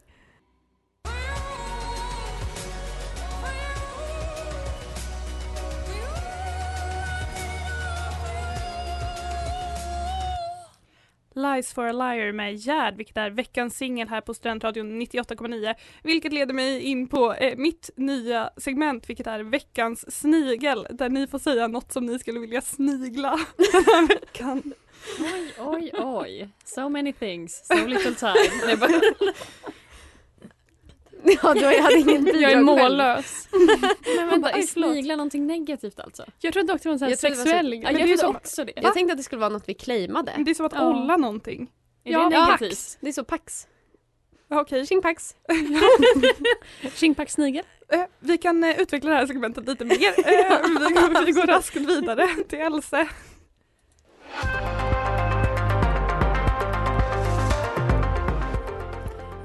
Lies 11.39 11.73
for 11.73 11.85
a 11.85 11.91
liar 11.91 12.31
med 12.31 12.55
Gerd, 12.55 12.95
vilket 12.95 13.17
är 13.17 13.29
veckans 13.29 13.77
singel 13.77 14.07
här 14.07 14.21
på 14.21 14.33
Studentradion 14.33 15.01
98,9. 15.01 15.75
Vilket 16.03 16.33
leder 16.33 16.53
mig 16.53 16.81
in 16.81 17.07
på 17.07 17.33
eh, 17.33 17.57
mitt 17.57 17.89
nya 17.95 18.49
segment, 18.57 19.09
vilket 19.09 19.27
är 19.27 19.39
veckans 19.39 20.19
snigel, 20.19 20.87
där 20.89 21.09
ni 21.09 21.27
får 21.27 21.39
säga 21.39 21.67
något 21.67 21.91
som 21.91 22.05
ni 22.05 22.19
skulle 22.19 22.39
vilja 22.39 22.61
snigla 22.61 23.29
den 23.57 23.83
här 23.85 24.07
veckan. 24.07 24.73
Oj, 25.19 25.53
oj, 25.59 25.91
oj. 25.93 26.49
So 26.65 26.89
many 26.89 27.13
things, 27.13 27.67
so 27.67 27.87
little 27.87 28.15
time. 28.15 28.77
Ja, 31.43 31.53
du 31.53 31.81
hade 31.81 31.97
ingen 31.99 32.23
bidrag 32.23 32.41
jag 32.41 32.51
är 32.51 32.61
mållös. 32.61 33.47
Men 34.17 34.29
vänta, 34.29 34.49
är 34.51 34.61
sniglar 34.61 35.15
någonting 35.17 35.47
negativt 35.47 35.99
alltså? 35.99 36.25
Jag 36.39 36.53
trodde 36.53 36.73
också 36.73 36.83
det 36.83 36.89
var 36.89 36.93
en 36.93 36.99
sån 36.99 37.05
här 37.05 37.11
Jag 37.11 37.19
sexuell 37.19 37.65
så- 37.65 37.69
grej. 37.71 37.81
Ja, 37.83 37.91
jag 37.91 38.07
det 38.07 38.13
är 38.13 38.17
trodde 38.17 38.37
också 38.37 38.65
det. 38.65 38.73
Jag 38.75 38.93
tänkte 38.93 39.11
att 39.13 39.17
det 39.17 39.23
skulle 39.23 39.39
vara 39.39 39.49
något 39.49 39.69
vi 39.69 39.73
claimade. 39.73 40.33
Det 40.45 40.51
är 40.51 40.55
som 40.55 40.65
att 40.65 40.73
Ja. 40.73 40.81
olla 40.89 41.17
någonting. 41.17 41.69
Är 42.03 42.11
Ja, 42.11 42.19
det 42.19 42.29
negativt? 42.29 42.69
Pax. 42.69 42.97
Det 43.01 43.07
är 43.07 43.11
så 43.13 43.23
pax. 43.23 43.67
Ja, 44.51 44.61
Okej. 44.61 44.85
Tjingpax. 44.87 45.35
Tjingpack 46.95 47.29
snigel. 47.29 47.63
Eh, 47.91 48.01
vi 48.19 48.37
kan 48.37 48.63
eh, 48.63 48.79
utveckla 48.81 49.09
det 49.09 49.15
här 49.15 49.27
segmentet 49.27 49.67
lite 49.67 49.85
mer. 49.85 49.95
Eh, 49.95 51.25
vi 51.25 51.31
går 51.31 51.47
raskt 51.47 51.75
vidare 51.75 52.27
till 52.49 52.59
Else. 52.59 53.07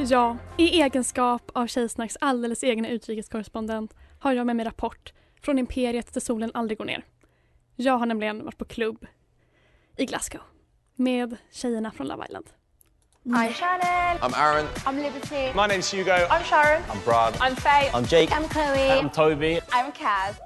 Ja, 0.07 0.37
i 0.59 0.81
egenskap 0.83 1.51
av 1.55 1.67
Tjejsnacks 1.67 2.17
alldeles 2.21 2.65
egna 2.65 2.89
utrikeskorrespondent 2.89 3.95
har 4.19 4.33
jag 4.33 4.47
med 4.47 4.57
mig 4.57 4.67
rapport 4.67 5.13
från 5.43 5.59
imperiet 5.59 6.15
där 6.15 6.21
solen 6.21 6.51
aldrig 6.55 6.79
går 6.79 6.85
ner. 6.85 7.05
Jag 7.77 7.99
har 7.99 8.07
nämligen 8.07 8.45
varit 8.45 8.59
på 8.59 8.65
klubb 8.65 9.07
i 9.97 10.05
Glasgow 10.05 10.41
med 10.97 11.37
tjejerna 11.53 11.91
från 11.91 12.09
Love 12.09 12.25
Island. 12.25 12.47
I'm 13.25 13.53
Shannon. 13.53 14.19
I'm 14.21 14.35
Aaron. 14.35 14.67
I'm 14.67 15.03
Liberty. 15.03 15.47
My 15.55 15.75
name's 15.75 15.97
Hugo. 15.97 16.27
I'm 16.31 16.43
Sharon. 16.43 16.83
I'm 16.83 17.05
Brad. 17.05 17.35
I'm 17.35 17.57
Faye. 17.57 17.91
I'm 17.91 18.05
Jake. 18.05 18.35
I'm 18.35 18.49
Chloe. 18.49 19.01
I'm 19.01 19.11
Toby. 19.11 19.61
I'm 19.61 19.93
Kaz. 19.93 20.37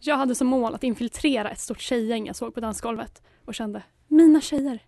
Jag 0.00 0.16
hade 0.16 0.34
som 0.34 0.46
mål 0.46 0.74
att 0.74 0.82
infiltrera 0.82 1.50
ett 1.50 1.60
stort 1.60 1.80
tjejgäng 1.80 2.26
jag 2.26 2.36
såg 2.36 2.54
på 2.54 2.60
dansgolvet 2.60 3.22
och 3.44 3.54
kände 3.54 3.82
mina 4.08 4.40
tjejer, 4.40 4.78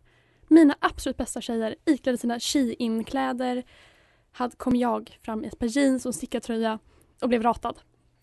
mina 0.49 0.77
absolut 0.81 1.17
bästa 1.17 1.41
tjejer 1.41 1.75
iklädde 1.87 2.19
sina 2.19 2.39
Shein-kläder 2.41 3.63
kom 4.57 4.77
jag 4.77 5.19
fram 5.23 5.45
i 5.45 5.47
ett 5.47 5.59
par 5.59 5.67
jeans 5.67 6.07
och 6.07 6.09
en 6.09 6.13
stickad 6.13 6.43
tröja 6.43 6.79
och 7.21 7.29
blev 7.29 7.43
ratad. 7.43 7.79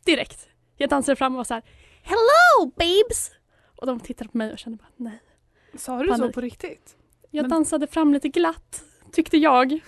Direkt. 0.06 0.48
Jag 0.78 0.90
dansade 0.90 1.16
fram 1.16 1.34
och 1.34 1.38
var 1.38 1.44
så 1.44 1.54
här 1.54 1.64
Hello 2.04 2.72
babes! 2.76 3.32
Och 3.76 3.88
de 3.88 4.00
tittade 4.00 4.30
på 4.30 4.38
mig 4.38 4.52
och 4.52 4.58
kände 4.60 4.78
bara 4.78 4.90
nej. 4.98 5.22
Sa 5.78 6.00
du 6.04 6.08
så 6.10 6.18
Panik. 6.18 6.34
på 6.36 6.42
riktigt? 6.42 6.96
Jag 7.32 7.44
Men- 7.44 7.50
dansade 7.50 7.88
fram 7.88 8.14
lite 8.14 8.30
glatt, 8.30 8.84
tyckte 9.12 9.38
jag. 9.38 9.80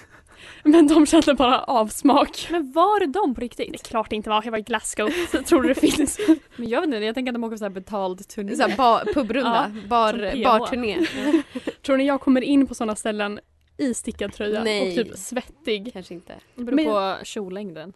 Men 0.64 0.88
de 0.88 1.06
kände 1.06 1.34
bara 1.34 1.60
avsmak. 1.64 2.48
Men 2.52 2.72
var 2.72 3.00
det 3.00 3.06
de 3.06 3.36
på 3.36 3.40
Det 3.42 3.46
är 3.46 3.50
riktigt? 3.50 3.84
klart 3.88 4.10
det 4.10 4.16
inte 4.16 4.30
var, 4.30 4.42
jag 4.44 4.52
var 4.52 4.58
i 4.58 4.62
Glasgow. 4.62 5.10
Så 5.32 5.44
tror 5.44 5.62
du 5.62 5.68
det 5.74 5.76
finns? 5.92 6.20
Men 6.56 6.70
jag 6.70 6.82
vet 6.82 6.88
inte, 6.88 6.98
jag 6.98 7.16
tänker 7.16 7.32
att 7.32 7.36
de 7.36 7.44
åker 7.44 7.52
på 7.52 7.58
så 7.58 7.66
här 7.66 7.70
betald 7.70 8.28
turné. 8.28 8.56
Så 8.56 8.68
här, 8.68 8.78
ba, 8.78 9.00
pubrunda. 9.14 9.64
som 9.66 9.90
bar, 9.90 10.44
barturné. 10.44 11.06
tror 11.86 11.98
ni 11.98 12.08
jag 12.08 12.22
kommer 12.22 12.42
in 12.42 12.68
på 12.68 12.76
sådana 12.76 12.96
ställen 12.96 13.40
i 13.78 13.94
stickad 13.94 14.34
tröja 14.34 14.64
Nej. 14.64 14.90
och 15.00 15.06
typ 15.06 15.18
svettig? 15.18 15.94
Kanske 15.94 16.14
inte. 16.14 16.36
Det 16.56 16.64
beror 16.64 16.76
Men- 16.76 16.86
på 16.86 17.26
kjollängden. 17.26 17.94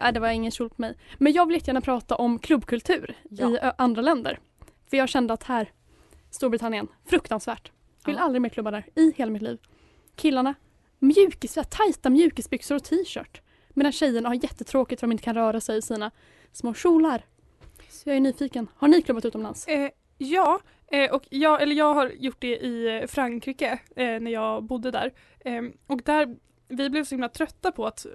Nej, 0.00 0.12
det 0.12 0.20
var 0.20 0.28
ingen 0.28 0.50
kjol 0.50 0.68
på 0.68 0.74
mig. 0.82 0.94
Men 1.18 1.32
jag 1.32 1.46
vill 1.46 1.56
jättegärna 1.56 1.80
prata 1.80 2.14
om 2.14 2.38
klubbkultur 2.38 3.16
Ja. 3.30 3.50
i 3.50 3.58
andra 3.78 4.02
länder. 4.02 4.38
För 4.90 4.96
jag 4.96 5.08
kände 5.08 5.34
att 5.34 5.42
här, 5.42 5.72
Storbritannien, 6.30 6.88
fruktansvärt. 7.06 7.72
Vill 8.06 8.14
Ja. 8.14 8.20
aldrig 8.22 8.42
mer 8.42 8.48
klubba 8.48 8.70
där 8.70 8.86
i 8.94 9.12
hela 9.16 9.30
mitt 9.30 9.42
liv. 9.42 9.58
Killarna, 10.16 10.54
mjukis, 10.98 11.58
tajta 11.70 12.10
mjukisbyxor 12.10 12.74
och 12.76 12.84
t-shirt. 12.84 13.40
Medan 13.68 13.92
tjejerna 13.92 14.28
har 14.28 14.34
jättetråkigt 14.34 15.00
för 15.00 15.06
att 15.06 15.10
de 15.10 15.12
inte 15.12 15.24
kan 15.24 15.34
röra 15.34 15.60
sig 15.60 15.78
i 15.78 15.82
sina 15.82 16.10
små 16.52 16.74
kjolar. 16.74 17.24
Så 17.88 18.08
jag 18.08 18.16
är 18.16 18.20
nyfiken. 18.20 18.68
Har 18.76 18.88
ni 18.88 19.02
klubbat 19.02 19.24
utomlands? 19.24 19.66
Eh, 19.68 19.90
ja, 20.18 20.60
eh, 20.92 21.10
och 21.10 21.22
jag, 21.28 21.62
eller 21.62 21.76
jag 21.76 21.94
har 21.94 22.08
gjort 22.08 22.40
det 22.40 22.56
i 22.56 22.98
eh, 23.00 23.06
Frankrike 23.06 23.78
eh, 23.96 24.20
när 24.20 24.30
jag 24.30 24.64
bodde 24.64 24.90
där. 24.90 25.12
Eh, 25.40 25.62
och 25.86 26.02
där 26.04 26.36
vi 26.68 26.90
blev 26.90 27.04
så 27.04 27.14
himla 27.14 27.28
trötta 27.28 27.72
på 27.72 27.86
att 27.86 28.06
eh, 28.06 28.12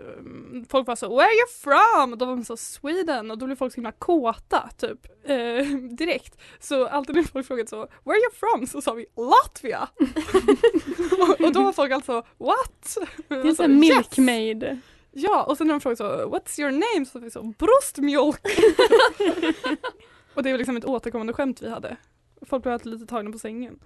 folk 0.70 0.88
var 0.88 0.96
så 0.96 1.10
“Where 1.10 1.26
are 1.26 1.34
you 1.34 1.48
from?” 1.48 2.12
och 2.12 2.18
då 2.18 2.26
var 2.26 2.36
de 2.36 2.46
så 2.46 2.58
“Sweden” 2.58 3.32
och 3.32 3.38
då 3.38 3.46
blev 3.46 3.56
folk 3.56 3.74
så 3.74 3.76
himla 3.76 3.92
kåta 3.92 4.70
typ 4.78 5.08
eh, 5.24 5.66
direkt. 5.98 6.38
Så 6.60 6.88
alltid 6.88 7.16
när 7.16 7.24
folk 7.24 7.48
frågade 7.48 7.70
så 7.70 7.78
“Where 7.78 8.16
are 8.16 8.20
you 8.20 8.32
from?” 8.34 8.68
så 8.68 8.82
sa 8.82 8.94
vi 8.94 9.06
“Latvia”. 9.18 9.90
och, 11.22 11.42
och 11.46 11.54
då 11.54 11.64
var 11.64 11.72
folk 11.72 11.92
alltså 11.92 12.24
“What?” 12.38 12.98
Det 13.28 13.36
är 13.36 13.56
så 13.56 13.64
här 13.64 13.70
milkmaid. 13.70 14.80
Ja, 15.12 15.44
och 15.44 15.58
sen 15.58 15.68
när 15.68 15.74
de 15.74 15.82
frågade 15.82 15.98
så 15.98 16.30
“What's 16.30 16.62
your 16.62 16.72
name?” 16.72 17.06
så 17.06 17.12
sa 17.12 17.20
vi 17.20 17.32
så 17.32 17.44
“Bröstmjölk”. 17.44 18.42
och 20.34 20.44
det 20.44 20.52
var 20.52 20.58
liksom 20.58 20.78
ett 20.78 20.86
återkommande 20.86 21.34
skämt 21.34 21.62
vi 21.62 21.70
hade. 21.70 21.98
Folk 22.46 22.64
blev 22.64 22.74
alltid 22.74 22.92
lite 22.92 23.06
tagna 23.06 23.32
på 23.32 23.40
sängen. 23.40 23.80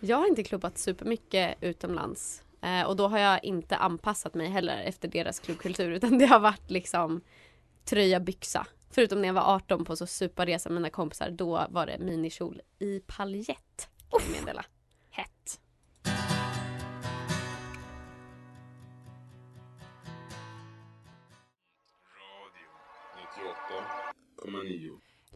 Jag 0.00 0.16
har 0.16 0.26
inte 0.26 0.42
klubbat 0.44 0.78
supermycket 0.78 1.56
utomlands. 1.60 2.42
Eh, 2.60 2.82
och 2.82 2.96
då 2.96 3.08
har 3.08 3.18
jag 3.18 3.44
inte 3.44 3.76
anpassat 3.76 4.34
mig 4.34 4.48
heller 4.48 4.82
efter 4.82 5.08
deras 5.08 5.40
klubbkultur 5.40 5.90
utan 5.90 6.18
det 6.18 6.26
har 6.26 6.40
varit 6.40 6.70
liksom 6.70 7.20
tröja, 7.84 8.20
byxa. 8.20 8.66
Förutom 8.90 9.20
när 9.20 9.28
jag 9.28 9.34
var 9.34 9.54
18 9.54 9.84
på 9.84 9.96
så 9.96 10.06
superresa 10.06 10.68
med 10.68 10.74
mina 10.74 10.90
kompisar. 10.90 11.30
Då 11.30 11.66
var 11.70 11.86
det 11.86 11.98
minikjol 11.98 12.60
i 12.78 13.00
paljett. 13.06 13.88
Kan 14.10 14.20
jag 14.20 14.40
meddela. 14.40 14.64
Hett. 15.10 15.60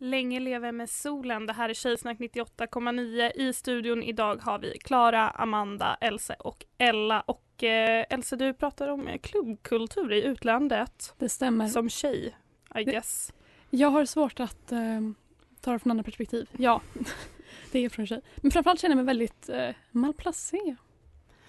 Länge 0.02 0.40
leve 0.40 0.73
med 0.73 0.90
solen. 0.90 1.47
Det 1.47 1.52
här 1.52 1.69
är 1.69 1.75
Tjejsnack 1.75 2.19
98,9. 2.19 3.30
I 3.35 3.52
studion 3.52 4.02
idag 4.02 4.37
har 4.42 4.59
vi 4.59 4.78
Klara, 4.78 5.30
Amanda, 5.30 5.97
Else 6.00 6.35
och 6.35 6.64
Ella. 6.78 7.21
Och 7.21 7.64
eh, 7.64 8.04
Else, 8.11 8.37
du 8.37 8.54
pratar 8.54 8.88
om 8.88 9.09
eh, 9.09 9.19
klubbkultur 9.19 10.12
i 10.12 10.23
utlandet. 10.25 11.14
Det 11.19 11.28
stämmer. 11.28 11.69
Som 11.69 11.88
tjej, 11.88 12.37
I 12.75 12.85
Det- 12.85 12.85
guess. 12.85 13.33
Jag 13.71 13.90
har 13.90 14.04
svårt 14.04 14.40
att 14.40 14.73
eh, 14.73 14.78
ta 15.61 15.73
det 15.73 15.78
från 15.78 15.90
andra 15.90 16.04
perspektiv. 16.04 16.49
Ja, 16.59 16.80
det 17.73 17.78
är 17.85 17.88
från 17.88 18.07
tjej. 18.07 18.21
Men 18.37 18.50
framförallt 18.50 18.80
känner 18.80 18.92
jag 18.97 19.04
mig 19.04 19.07
väldigt 19.14 19.49
eh, 19.49 19.71
malplacé. 19.90 20.76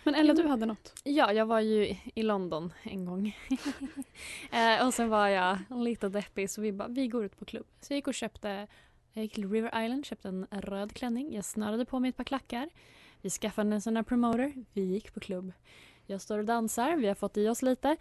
Men 0.03 0.15
Ella, 0.15 0.33
du 0.33 0.47
hade 0.47 0.65
något. 0.65 0.93
Ja, 1.03 1.33
jag 1.33 1.45
var 1.45 1.59
ju 1.59 1.95
i 2.15 2.23
London 2.23 2.73
en 2.83 3.05
gång. 3.05 3.37
eh, 4.51 4.87
och 4.87 4.93
sen 4.93 5.09
var 5.09 5.27
jag 5.27 5.57
lite 5.69 6.09
deppig 6.09 6.49
så 6.49 6.61
vi 6.61 6.71
bara, 6.71 6.87
vi 6.87 7.07
går 7.07 7.25
ut 7.25 7.39
på 7.39 7.45
klubb. 7.45 7.65
Så 7.81 7.93
jag 7.93 7.95
gick 7.95 8.07
och 8.07 8.13
köpte, 8.13 8.67
jag 9.13 9.23
gick 9.23 9.33
till 9.33 9.51
River 9.51 9.83
Island, 9.83 10.05
köpte 10.05 10.27
en 10.27 10.47
röd 10.51 10.93
klänning. 10.93 11.33
Jag 11.33 11.45
snörade 11.45 11.85
på 11.85 11.99
mig 11.99 12.09
ett 12.09 12.17
par 12.17 12.23
klackar. 12.23 12.69
Vi 13.21 13.29
skaffade 13.29 13.75
en 13.75 13.81
sån 13.81 13.95
här 13.95 14.03
promoter. 14.03 14.53
Vi 14.73 14.81
gick 14.81 15.13
på 15.13 15.19
klubb. 15.19 15.53
Jag 16.05 16.21
står 16.21 16.37
och 16.37 16.45
dansar, 16.45 16.95
vi 16.95 17.07
har 17.07 17.15
fått 17.15 17.37
i 17.37 17.49
oss 17.49 17.61
lite. 17.61 17.97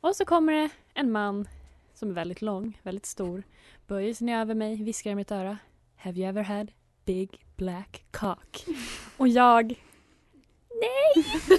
Och 0.00 0.16
så 0.16 0.24
kommer 0.24 0.52
det 0.52 0.68
en 0.94 1.12
man 1.12 1.48
som 1.94 2.10
är 2.10 2.14
väldigt 2.14 2.42
lång, 2.42 2.80
väldigt 2.82 3.06
stor. 3.06 3.42
Böjer 3.86 4.14
sig 4.14 4.26
ner 4.26 4.40
över 4.40 4.54
mig, 4.54 4.82
viskar 4.82 5.10
i 5.10 5.14
mitt 5.14 5.30
öra. 5.30 5.58
Have 5.96 6.20
you 6.20 6.28
ever 6.28 6.42
had 6.42 6.72
big 7.04 7.46
black 7.56 8.04
cock? 8.10 8.64
Och 9.16 9.28
jag 9.28 9.74
nej! 10.80 11.24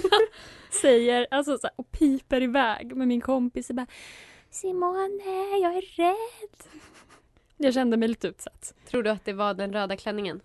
Säger, 0.82 1.26
alltså 1.30 1.58
så 1.58 1.66
här, 1.66 1.72
och 1.76 1.90
piper 1.92 2.42
iväg 2.42 2.96
med 2.96 3.08
min 3.08 3.20
kompis 3.20 3.70
och 3.70 3.76
bara 3.76 3.86
Simone, 4.50 5.58
jag 5.62 5.76
är 5.76 5.96
rädd. 5.96 6.80
Jag 7.56 7.74
kände 7.74 7.96
mig 7.96 8.08
lite 8.08 8.28
utsatt. 8.28 8.74
Tror 8.88 9.02
du 9.02 9.10
att 9.10 9.24
det 9.24 9.32
var 9.32 9.54
den 9.54 9.72
röda 9.72 9.96
klänningen? 9.96 10.40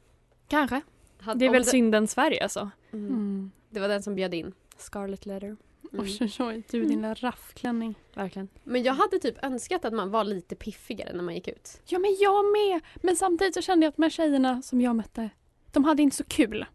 Kanske. 0.48 0.82
Hade- 1.20 1.40
Det 1.40 1.46
är 1.46 1.50
väl 1.52 1.66
synden 1.66 2.08
Sverige 2.08 2.44
alltså. 2.44 2.70
Mm. 2.94 3.08
Mm. 3.08 3.52
Det 3.70 3.80
var 3.80 3.88
den 3.88 4.04
som 4.04 4.16
bjöd 4.16 4.34
in. 4.34 4.54
Scarlet 4.78 5.26
letter. 5.26 5.46
Mm. 5.48 5.58
Oj, 5.92 6.18
oj, 6.22 6.32
oj, 6.40 6.64
du 6.72 6.82
din 6.82 6.90
lilla 6.90 7.14
raffklänning. 7.14 7.96
Verkligen. 8.14 8.48
Men 8.64 8.84
jag 8.84 8.94
hade 8.94 9.20
typ 9.20 9.44
önskat 9.44 9.86
att 9.86 9.94
man 9.94 10.12
var 10.12 10.24
lite 10.24 10.56
piffigare 10.56 11.14
när 11.14 11.24
man 11.24 11.36
gick 11.36 11.48
ut. 11.48 11.82
Ja, 11.86 12.00
men 12.00 12.16
jag 12.20 12.46
med! 12.46 12.82
Men 12.96 13.16
samtidigt 13.16 13.54
så 13.54 13.62
kände 13.62 13.86
jag 13.86 13.90
att 13.90 13.96
de 13.96 14.04
här 14.04 14.10
tjejerna 14.10 14.62
som 14.62 14.82
jag 14.82 14.96
mötte, 14.96 15.30
de 15.72 15.84
hade 15.84 16.02
inte 16.02 16.16
så 16.16 16.24
kul. 16.24 16.66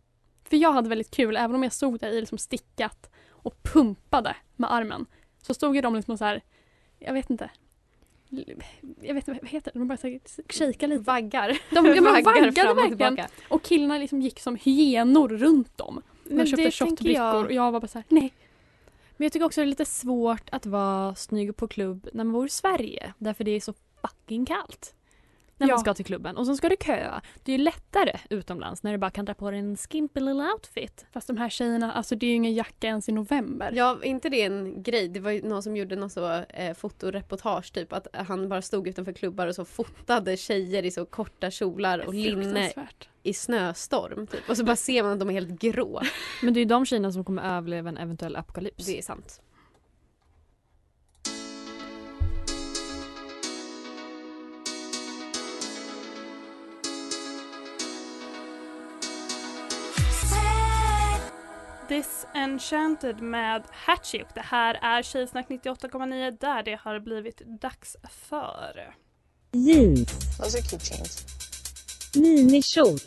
För 0.50 0.56
jag 0.56 0.72
hade 0.72 0.88
väldigt 0.88 1.10
kul, 1.10 1.36
även 1.36 1.56
om 1.56 1.62
jag 1.62 1.72
stod 1.72 2.00
där 2.00 2.08
i 2.12 2.20
liksom 2.20 2.38
stickat 2.38 3.10
och 3.28 3.62
pumpade 3.62 4.36
med 4.56 4.72
armen. 4.72 5.06
Så 5.42 5.54
stod 5.54 5.76
ju 5.76 5.82
de 5.82 5.94
liksom 5.94 6.18
så 6.18 6.24
här, 6.24 6.42
jag 6.98 7.12
vet 7.12 7.30
inte. 7.30 7.50
Jag 9.00 9.14
vet 9.14 9.28
inte, 9.28 9.40
vad 9.42 9.50
heter 9.50 9.70
det? 9.74 9.78
De 9.78 9.88
bara 9.88 9.98
shakea 10.48 10.88
lite. 10.88 10.98
Vaggar. 11.02 11.58
De, 11.70 11.74
Vaggar 11.88 12.22
vaggade 12.22 12.70
och 12.70 12.78
verkligen. 12.78 13.16
tillbaka. 13.16 13.28
Och 13.48 13.62
killarna 13.62 13.98
liksom 13.98 14.22
gick 14.22 14.40
som 14.40 14.56
hyenor 14.56 15.28
runt 15.28 15.78
dem. 15.78 16.02
Men 16.24 16.38
De 16.38 16.46
köpte 16.46 16.70
shotbrickor 16.70 17.22
jag- 17.24 17.44
och 17.44 17.52
jag 17.52 17.72
var 17.72 17.80
bara 17.80 17.88
så 17.88 17.98
här, 17.98 18.04
nej. 18.08 18.32
Men 19.16 19.24
jag 19.24 19.32
tycker 19.32 19.46
också 19.46 19.60
det 19.60 19.64
är 19.64 19.66
lite 19.66 19.84
svårt 19.84 20.48
att 20.52 20.66
vara 20.66 21.14
snygg 21.14 21.56
på 21.56 21.68
klubb 21.68 22.08
när 22.12 22.24
man 22.24 22.32
bor 22.32 22.46
i 22.46 22.50
Sverige. 22.50 23.12
Därför 23.18 23.44
det 23.44 23.50
är 23.50 23.60
så 23.60 23.74
fucking 24.02 24.46
kallt. 24.46 24.94
När 25.60 25.68
Ja. 25.68 25.74
man 25.74 25.80
ska 25.80 25.94
till 25.94 26.04
klubben. 26.04 26.36
Och 26.36 26.46
så 26.46 26.56
ska 26.56 26.68
du 26.68 26.76
köa. 26.86 27.20
Det 27.42 27.52
är 27.52 27.58
ju 27.58 27.64
lättare 27.64 28.18
utomlands 28.30 28.82
när 28.82 28.92
du 28.92 28.98
bara 28.98 29.10
kan 29.10 29.24
dra 29.24 29.34
på 29.34 29.50
dig 29.50 29.60
en 29.60 29.76
skimpy 29.76 30.20
little 30.20 30.42
outfit. 30.52 31.06
Fast 31.12 31.26
de 31.26 31.36
här 31.36 31.48
tjejerna, 31.48 31.92
alltså 31.92 32.14
det 32.14 32.26
är 32.26 32.28
ju 32.28 32.34
ingen 32.34 32.54
jacka 32.54 32.86
ens 32.86 33.08
i 33.08 33.12
november. 33.12 33.72
Ja, 33.74 33.98
inte 34.02 34.28
det 34.28 34.42
en 34.42 34.82
grej? 34.82 35.08
Det 35.08 35.20
var 35.20 35.30
ju 35.30 35.42
någon 35.42 35.62
som 35.62 35.76
gjorde 35.76 35.96
någon 35.96 36.10
så 36.10 36.32
eh, 36.48 36.74
fotoreportage 36.74 37.72
typ 37.72 37.92
att 37.92 38.06
han 38.12 38.48
bara 38.48 38.62
stod 38.62 38.88
utanför 38.88 39.12
klubbar 39.12 39.46
och 39.46 39.54
så 39.54 39.64
fotade 39.64 40.36
tjejer 40.36 40.84
i 40.84 40.90
så 40.90 41.06
korta 41.06 41.50
kjolar 41.50 41.98
och 42.06 42.14
linne 42.14 42.72
i 43.22 43.34
snöstorm 43.34 44.26
typ. 44.26 44.48
Och 44.50 44.56
så 44.56 44.64
bara 44.64 44.76
ser 44.76 45.02
man 45.02 45.12
att 45.12 45.18
de 45.20 45.28
är 45.28 45.32
helt 45.34 45.60
grå. 45.60 46.00
Men 46.42 46.54
det 46.54 46.58
är 46.60 46.62
ju 46.62 46.68
de 46.68 46.86
tjejerna 46.86 47.12
som 47.12 47.24
kommer 47.24 47.56
överleva 47.56 47.88
en 47.88 47.98
eventuell 47.98 48.36
apokalyps. 48.36 48.86
Det 48.86 48.98
är 48.98 49.02
sant. 49.02 49.40
Disenchanted 61.90 63.20
med 63.20 63.62
Hatchie 63.70 64.22
och 64.22 64.30
det 64.34 64.40
här 64.40 64.78
är 64.82 65.02
Tjejsnack 65.02 65.48
98,9 65.48 66.38
där 66.40 66.62
det 66.62 66.80
har 66.80 67.00
blivit 67.00 67.42
dags 67.60 67.96
för 68.10 68.94
Jeans. 69.52 70.36
Those 70.38 70.58
are 70.58 70.62
cute 70.62 70.94
jeans. 70.94 71.26
Minikjol. 72.14 72.98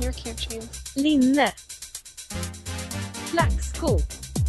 You're 0.00 0.12
cute 0.12 0.54
jeans. 0.54 0.96
Linne. 0.96 1.52
Flaxsko. 3.30 3.98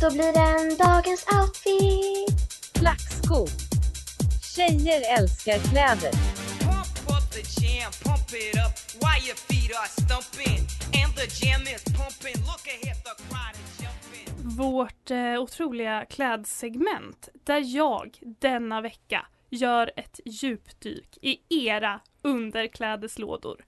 Då 0.01 0.11
blir 0.11 0.33
det 0.33 0.61
en 0.61 0.77
dagens 0.77 1.25
outfit. 1.39 2.51
Flaxsko. 2.79 3.47
Tjejer 4.55 5.17
älskar 5.17 5.59
kläder. 5.59 6.11
Pump 6.59 7.09
up 7.09 7.31
the 7.31 7.61
jam, 7.61 7.91
pump 8.03 8.33
it 8.33 8.55
up 8.55 8.86
vårt 14.57 15.11
eh, 15.11 15.41
otroliga 15.41 16.05
klädsegment 16.05 17.29
där 17.43 17.75
jag 17.75 18.19
denna 18.39 18.81
vecka 18.81 19.25
gör 19.49 19.91
ett 19.95 20.19
djupdyk 20.25 21.17
i 21.21 21.39
era 21.67 21.99
underklädeslådor. 22.21 23.65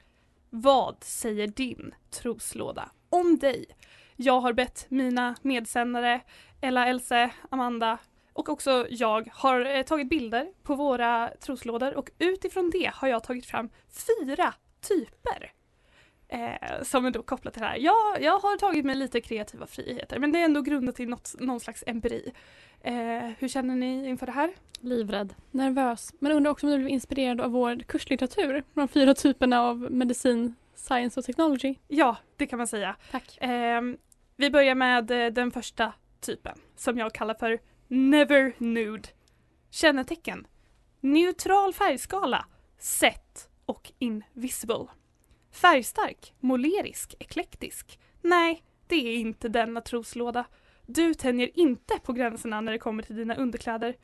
Vad 0.49 1.03
säger 1.03 1.47
din 1.47 1.95
troslåda 2.09 2.91
om 3.09 3.37
dig? 3.37 3.65
Jag 4.15 4.41
har 4.41 4.53
bett 4.53 4.85
mina 4.89 5.35
medsändare 5.41 6.21
Ella, 6.61 6.87
Else, 6.87 7.31
Amanda 7.49 7.97
och 8.33 8.49
också 8.49 8.87
jag 8.89 9.29
har 9.33 9.65
eh, 9.65 9.83
tagit 9.83 10.09
bilder 10.09 10.47
på 10.63 10.75
våra 10.75 11.31
troslådor 11.39 11.97
och 11.97 12.09
utifrån 12.19 12.69
det 12.69 12.91
har 12.93 13.07
jag 13.07 13.23
tagit 13.23 13.45
fram 13.45 13.69
fyra 14.07 14.53
typer 14.81 15.51
eh, 16.29 16.83
som 16.83 17.05
är 17.05 17.11
då 17.11 17.23
kopplat 17.23 17.53
till 17.53 17.61
det 17.61 17.67
här. 17.67 17.77
Jag, 17.77 18.21
jag 18.21 18.39
har 18.39 18.57
tagit 18.57 18.85
mig 18.85 18.95
lite 18.95 19.21
kreativa 19.21 19.67
friheter 19.67 20.19
men 20.19 20.31
det 20.31 20.39
är 20.39 20.45
ändå 20.45 20.61
grundat 20.61 20.99
i 20.99 21.05
något, 21.05 21.35
någon 21.39 21.59
slags 21.59 21.83
empiri. 21.87 22.31
Eh, 22.81 23.29
hur 23.39 23.47
känner 23.47 23.75
ni 23.75 24.07
inför 24.07 24.25
det 24.25 24.31
här? 24.31 24.53
Livrädd. 24.79 25.33
Nervös. 25.51 26.13
Men 26.19 26.31
undrar 26.31 26.51
också 26.51 26.65
om 26.65 26.71
du 26.71 26.77
blev 26.77 26.89
inspirerad 26.89 27.41
av 27.41 27.51
vår 27.51 27.79
kurslitteratur. 27.79 28.63
De 28.73 28.87
fyra 28.87 29.13
typerna 29.13 29.61
av 29.61 29.91
medicin, 29.91 30.55
science 30.75 31.19
och 31.19 31.25
technology. 31.25 31.75
Ja, 31.87 32.17
det 32.37 32.47
kan 32.47 32.57
man 32.57 32.67
säga. 32.67 32.95
Tack. 33.11 33.37
Ehm, 33.41 33.97
vi 34.35 34.49
börjar 34.49 34.75
med 34.75 35.11
eh, 35.11 35.31
den 35.31 35.51
första 35.51 35.93
typen 36.21 36.59
som 36.75 36.97
jag 36.97 37.13
kallar 37.13 37.33
för 37.33 37.59
Never 37.87 38.53
Nude. 38.57 39.09
Kännetecken. 39.71 40.47
Neutral 40.99 41.73
färgskala. 41.73 42.45
Set 42.77 43.48
och 43.69 43.91
invisible. 43.99 44.87
Färgstark, 45.51 46.33
målerisk, 46.39 47.15
eklektisk. 47.19 47.99
Nej, 48.21 48.63
det 48.87 48.95
är 48.95 49.15
inte 49.15 49.49
denna 49.49 49.81
troslåda. 49.81 50.45
Du 50.85 51.13
tänjer 51.13 51.59
inte 51.59 51.99
på 52.03 52.13
gränserna 52.13 52.61
när 52.61 52.71
det 52.71 52.77
kommer 52.77 53.03
till 53.03 53.15
dina 53.15 53.35
underkläder. 53.35 53.95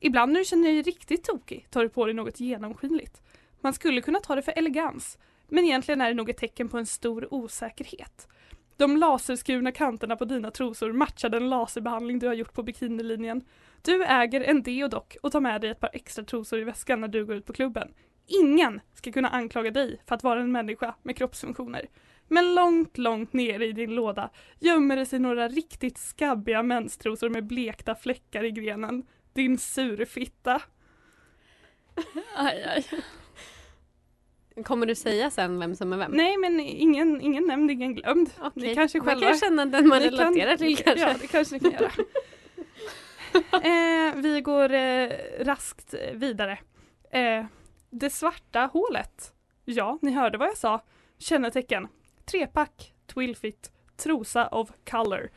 Ibland 0.00 0.32
när 0.32 0.38
du 0.38 0.44
känner 0.44 0.68
dig 0.68 0.82
riktigt 0.82 1.24
tokig 1.24 1.66
tar 1.70 1.82
du 1.82 1.88
på 1.88 2.04
dig 2.04 2.14
något 2.14 2.40
genomskinligt. 2.40 3.22
Man 3.60 3.72
skulle 3.72 4.00
kunna 4.00 4.20
ta 4.20 4.34
det 4.34 4.42
för 4.42 4.52
elegans, 4.52 5.18
men 5.48 5.64
egentligen 5.64 6.00
är 6.00 6.08
det 6.08 6.14
nog 6.14 6.30
ett 6.30 6.36
tecken 6.36 6.68
på 6.68 6.78
en 6.78 6.86
stor 6.86 7.34
osäkerhet. 7.34 8.28
De 8.76 8.96
laserskurna 8.96 9.72
kanterna 9.72 10.16
på 10.16 10.24
dina 10.24 10.50
trosor 10.50 10.92
matchar 10.92 11.28
den 11.28 11.50
laserbehandling 11.50 12.18
du 12.18 12.26
har 12.26 12.34
gjort 12.34 12.52
på 12.52 12.62
bikinilinjen. 12.62 13.44
Du 13.82 14.04
äger 14.04 14.40
en 14.40 14.62
deodock 14.62 15.16
och 15.22 15.32
tar 15.32 15.40
med 15.40 15.60
dig 15.60 15.70
ett 15.70 15.80
par 15.80 15.90
extra 15.92 16.24
trosor 16.24 16.60
i 16.60 16.64
väskan 16.64 17.00
när 17.00 17.08
du 17.08 17.24
går 17.24 17.36
ut 17.36 17.46
på 17.46 17.52
klubben. 17.52 17.94
Ingen 18.28 18.80
ska 18.94 19.12
kunna 19.12 19.28
anklaga 19.28 19.70
dig 19.70 20.02
för 20.06 20.14
att 20.14 20.22
vara 20.22 20.40
en 20.40 20.52
människa 20.52 20.94
med 21.02 21.16
kroppsfunktioner. 21.16 21.88
Men 22.28 22.54
långt, 22.54 22.98
långt 22.98 23.32
ner 23.32 23.60
i 23.60 23.72
din 23.72 23.94
låda 23.94 24.30
gömmer 24.58 24.96
det 24.96 25.06
sig 25.06 25.18
några 25.18 25.48
riktigt 25.48 25.98
skabbiga 25.98 26.62
menstrosor 26.62 27.28
med 27.28 27.46
blekta 27.46 27.94
fläckar 27.94 28.44
i 28.44 28.50
grenen. 28.50 29.06
Din 29.32 29.58
surfitta. 29.58 30.62
Aj, 32.36 32.62
aj. 32.62 32.84
Kommer 34.64 34.86
du 34.86 34.94
säga 34.94 35.30
sen 35.30 35.58
vem 35.58 35.76
som 35.76 35.92
är 35.92 35.96
vem? 35.96 36.12
Nej 36.12 36.36
men 36.36 36.60
ingen, 36.60 37.20
ingen 37.20 37.46
nämnd, 37.46 37.70
ingen 37.70 37.94
glömd. 37.94 38.30
Okej, 38.40 38.68
Ni 38.68 38.74
kanske 38.74 38.98
man 38.98 39.06
själva... 39.06 39.26
kan 39.28 39.38
känna 39.38 39.64
den 39.64 39.88
man 39.88 40.00
relaterar 40.00 40.56
till 40.56 40.76
kanske. 40.76 41.08
Ja, 41.08 41.14
det 41.20 41.26
kanske 41.26 41.54
ni 41.54 41.60
kan 41.60 41.72
göra. 41.72 41.92
eh, 44.08 44.14
vi 44.16 44.40
går 44.40 44.72
eh, 44.72 45.10
raskt 45.40 45.94
vidare. 46.12 46.58
Eh, 47.10 47.44
det 47.90 48.10
svarta 48.10 48.70
hålet. 48.72 49.34
Ja, 49.64 49.98
ni 50.02 50.12
hörde 50.12 50.38
vad 50.38 50.48
jag 50.48 50.56
sa. 50.56 50.80
Kännetecken. 51.18 51.88
Trepack, 52.24 52.94
twillfit, 53.06 53.72
trosa 53.96 54.48
of 54.48 54.70
color. 54.90 55.30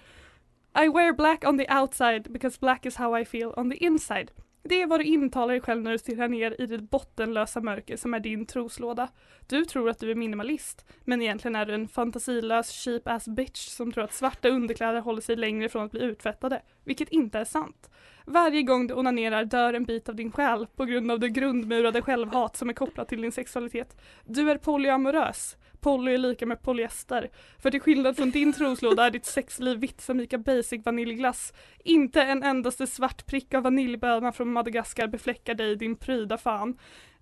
I 0.74 0.88
wear 0.88 1.14
black 1.14 1.44
on 1.48 1.58
the 1.58 1.74
outside 1.74 2.32
because 2.32 2.60
black 2.60 2.86
is 2.86 2.96
how 2.96 3.20
I 3.20 3.26
feel 3.26 3.54
on 3.58 3.72
the 3.72 3.78
inside. 3.78 4.32
Det 4.64 4.82
är 4.82 4.88
vad 4.88 5.00
du 5.00 5.04
intalar 5.04 5.54
dig 5.54 5.62
själv 5.62 5.82
när 5.82 5.92
du 5.92 5.98
stirrar 5.98 6.28
ner 6.28 6.62
i 6.62 6.66
det 6.66 6.78
bottenlösa 6.78 7.62
mörker 7.62 7.98
som 7.98 8.14
är 8.14 8.20
din 8.20 8.46
troslåda. 8.46 9.10
Du 9.48 9.66
tror 9.66 9.90
att 9.90 10.00
du 10.00 10.12
är 10.12 10.16
minimalist, 10.16 10.86
men 11.04 11.22
egentligen 11.22 11.56
är 11.56 11.66
du 11.66 11.74
en 11.74 11.88
fantasilös 11.88 12.72
cheap 12.72 13.08
ass 13.08 13.28
bitch 13.28 13.68
som 13.68 13.92
tror 13.92 14.04
att 14.04 14.14
svarta 14.14 14.50
underkläder 14.50 15.02
håller 15.02 15.22
sig 15.22 15.36
längre 15.36 15.70
från 15.70 15.86
att 15.86 15.92
bli 15.92 16.02
utfettade, 16.02 16.62
vilket 16.84 17.10
inte 17.10 17.40
är 17.40 17.46
sant. 17.46 17.90
Varje 18.26 18.62
gång 18.62 18.88
du 18.88 18.94
onanerar 18.94 19.46
dör 19.46 19.74
en 19.74 19.86
bit 19.86 20.10
av 20.10 20.16
din 20.16 20.32
själ 20.32 20.68
på 20.76 20.86
grund 20.86 21.12
av 21.12 21.20
det 21.20 21.30
grundmurade 21.30 22.02
självhat 22.02 22.58
som 22.58 22.70
är 22.70 22.74
kopplat 22.74 23.10
till 23.10 23.22
din 23.22 23.32
sexualitet. 23.32 23.98
Du 24.26 24.52
är 24.52 24.58
polyamorös. 24.58 25.58
Poly 25.80 26.14
är 26.14 26.18
lika 26.18 26.46
med 26.46 26.62
polyester. 26.62 27.30
För 27.60 27.72
till 27.72 27.82
skillnad 27.82 28.16
från 28.16 28.32
din 28.32 28.54
troslåda 28.54 29.06
är 29.06 29.12
ditt 29.12 29.26
sexliv 29.26 29.78
vitt 29.78 30.02
som 30.02 30.18
lika 30.18 30.38
basic 30.38 30.86
vaniljglass. 30.86 31.54
Inte 31.84 32.22
en 32.22 32.44
endaste 32.44 32.88
svart 32.88 33.26
prick 33.26 33.54
av 33.54 33.64
vaniljböna 33.64 34.32
från 34.32 34.54
Madagaskar 34.54 35.08
befläckar 35.08 35.54
dig 35.54 35.76
din 35.76 35.96
pryda 35.96 36.38
fan. 36.38 36.78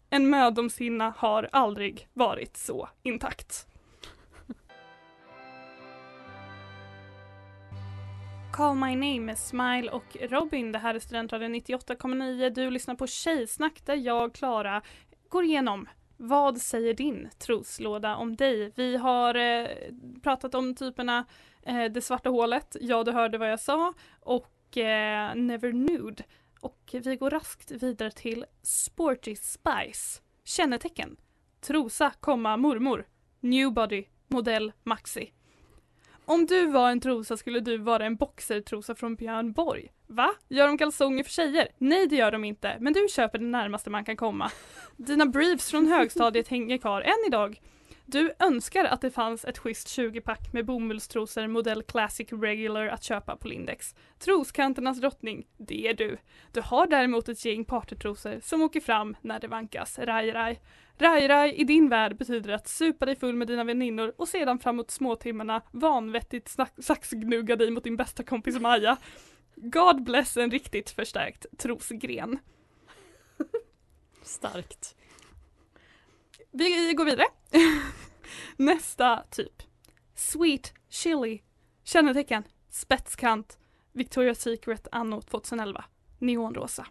En 0.10 0.30
mödomshinna 0.30 1.14
har 1.18 1.50
aldrig 1.52 2.08
varit 2.14 2.58
så 2.58 2.90
intakt. 3.04 3.68
Call 8.60 8.76
My 8.76 8.96
Name 8.96 9.20
med 9.20 9.38
Smile 9.38 9.92
och 9.92 10.18
Robin. 10.22 10.72
Det 10.72 10.80
här 10.80 10.96
är 10.96 11.00
Studentradion 11.00 11.56
98,9. 11.56 12.50
Du 12.50 12.70
lyssnar 12.70 12.96
på 12.96 13.08
Tjejsnack 13.08 13.86
där 13.86 13.96
jag, 13.96 14.34
Klara, 14.34 14.82
går 15.30 15.44
igenom 15.44 15.88
vad 16.18 16.62
säger 16.62 16.94
din 16.94 17.30
troslåda 17.38 18.16
om 18.16 18.36
dig? 18.36 18.72
Vi 18.76 18.98
har 18.98 19.36
eh, 19.36 19.68
pratat 20.24 20.56
om 20.56 20.76
typerna 20.76 21.26
eh, 21.62 21.86
det 21.86 22.02
svarta 22.02 22.30
hålet, 22.30 22.76
ja 22.82 23.04
du 23.04 23.12
hörde 23.12 23.38
vad 23.38 23.52
jag 23.52 23.60
sa, 23.60 23.94
och 24.20 24.78
eh, 24.78 25.36
Never 25.36 25.72
Nude. 25.72 26.24
Och 26.62 26.96
vi 27.04 27.16
går 27.16 27.30
raskt 27.30 27.72
vidare 27.72 28.12
till 28.12 28.46
Sporty 28.62 29.36
Spice. 29.36 30.22
Kännetecken. 30.44 31.18
Trosa, 31.62 32.12
komma, 32.20 32.58
mormor. 32.58 33.06
Newbody? 33.40 34.06
modell 34.28 34.72
Maxi. 34.84 35.34
Om 36.30 36.46
du 36.46 36.66
var 36.66 36.92
en 36.92 37.00
trosa 37.00 37.38
skulle 37.38 37.60
du 37.60 37.78
vara 37.78 38.06
en 38.06 38.16
boxertrosa 38.16 38.96
från 38.96 39.16
Björn 39.16 39.52
Borg. 39.52 39.92
Va? 40.08 40.30
Gör 40.48 40.68
de 40.68 40.78
kalsonger 40.78 41.24
för 41.24 41.32
tjejer? 41.32 41.68
Nej 41.78 42.08
det 42.08 42.16
gör 42.16 42.32
de 42.32 42.44
inte, 42.44 42.78
men 42.80 42.94
du 42.94 43.08
köper 43.10 43.40
det 43.40 43.46
närmaste 43.46 43.90
man 43.90 44.06
kan 44.06 44.18
komma. 44.18 44.52
Dina 44.98 45.26
briefs 45.26 45.72
från 45.72 45.88
högstadiet 45.88 46.48
hänger 46.48 46.78
kvar 46.78 47.02
än 47.02 47.28
idag. 47.28 47.62
Du 48.12 48.34
önskar 48.40 48.86
att 48.86 49.02
det 49.02 49.12
fanns 49.12 49.46
ett 49.46 49.58
schysst 49.58 49.88
20-pack 49.88 50.54
med 50.54 50.66
bomullstrosor 50.66 51.48
modell 51.48 51.84
Classic 51.84 52.28
Regular 52.32 52.88
att 52.88 53.04
köpa 53.04 53.36
på 53.36 53.48
Lindex. 53.48 53.96
Troskanternas 54.20 55.00
drottning, 55.00 55.48
det 55.58 55.88
är 55.88 55.94
du. 55.94 56.18
Du 56.52 56.62
har 56.62 56.88
däremot 56.88 57.30
ett 57.30 57.46
gäng 57.46 57.66
partytrosor 57.66 58.40
som 58.44 58.62
åker 58.62 58.80
fram 58.80 59.16
när 59.22 59.40
det 59.40 59.48
vankas 59.48 60.00
raj 60.00 60.32
raj. 60.32 60.62
Raj 60.98 61.28
raj 61.28 61.54
i 61.54 61.64
din 61.64 61.90
värld 61.90 62.18
betyder 62.18 62.54
att 62.54 62.68
supa 62.68 63.06
dig 63.06 63.16
full 63.16 63.36
med 63.36 63.48
dina 63.48 63.64
väninnor 63.64 64.14
och 64.18 64.28
sedan 64.28 64.60
framåt 64.60 64.92
småtimmarna 64.92 65.62
vanvettigt 65.72 66.58
saxgnugga 66.78 67.56
dig 67.56 67.72
mot 67.72 67.84
din 67.84 67.98
bästa 67.98 68.24
kompis 68.24 68.60
Maja. 68.60 68.98
God 69.56 70.04
bless 70.04 70.38
en 70.38 70.52
riktigt 70.52 70.90
förstärkt 70.90 71.46
trosgren. 71.58 72.40
Starkt. 74.24 74.96
Vi 76.52 76.94
går 76.94 77.06
vidare. 77.06 77.26
Nästa 78.58 79.24
typ. 79.32 79.64
Sweet 80.16 80.74
Chili. 80.90 81.42
Kännetecken. 81.84 82.44
Spetskant. 82.70 83.58
Victoria's 83.94 84.34
Secret 84.34 84.88
anno 84.92 85.22
2011. 85.22 85.84
Neonrosa. 86.20 86.86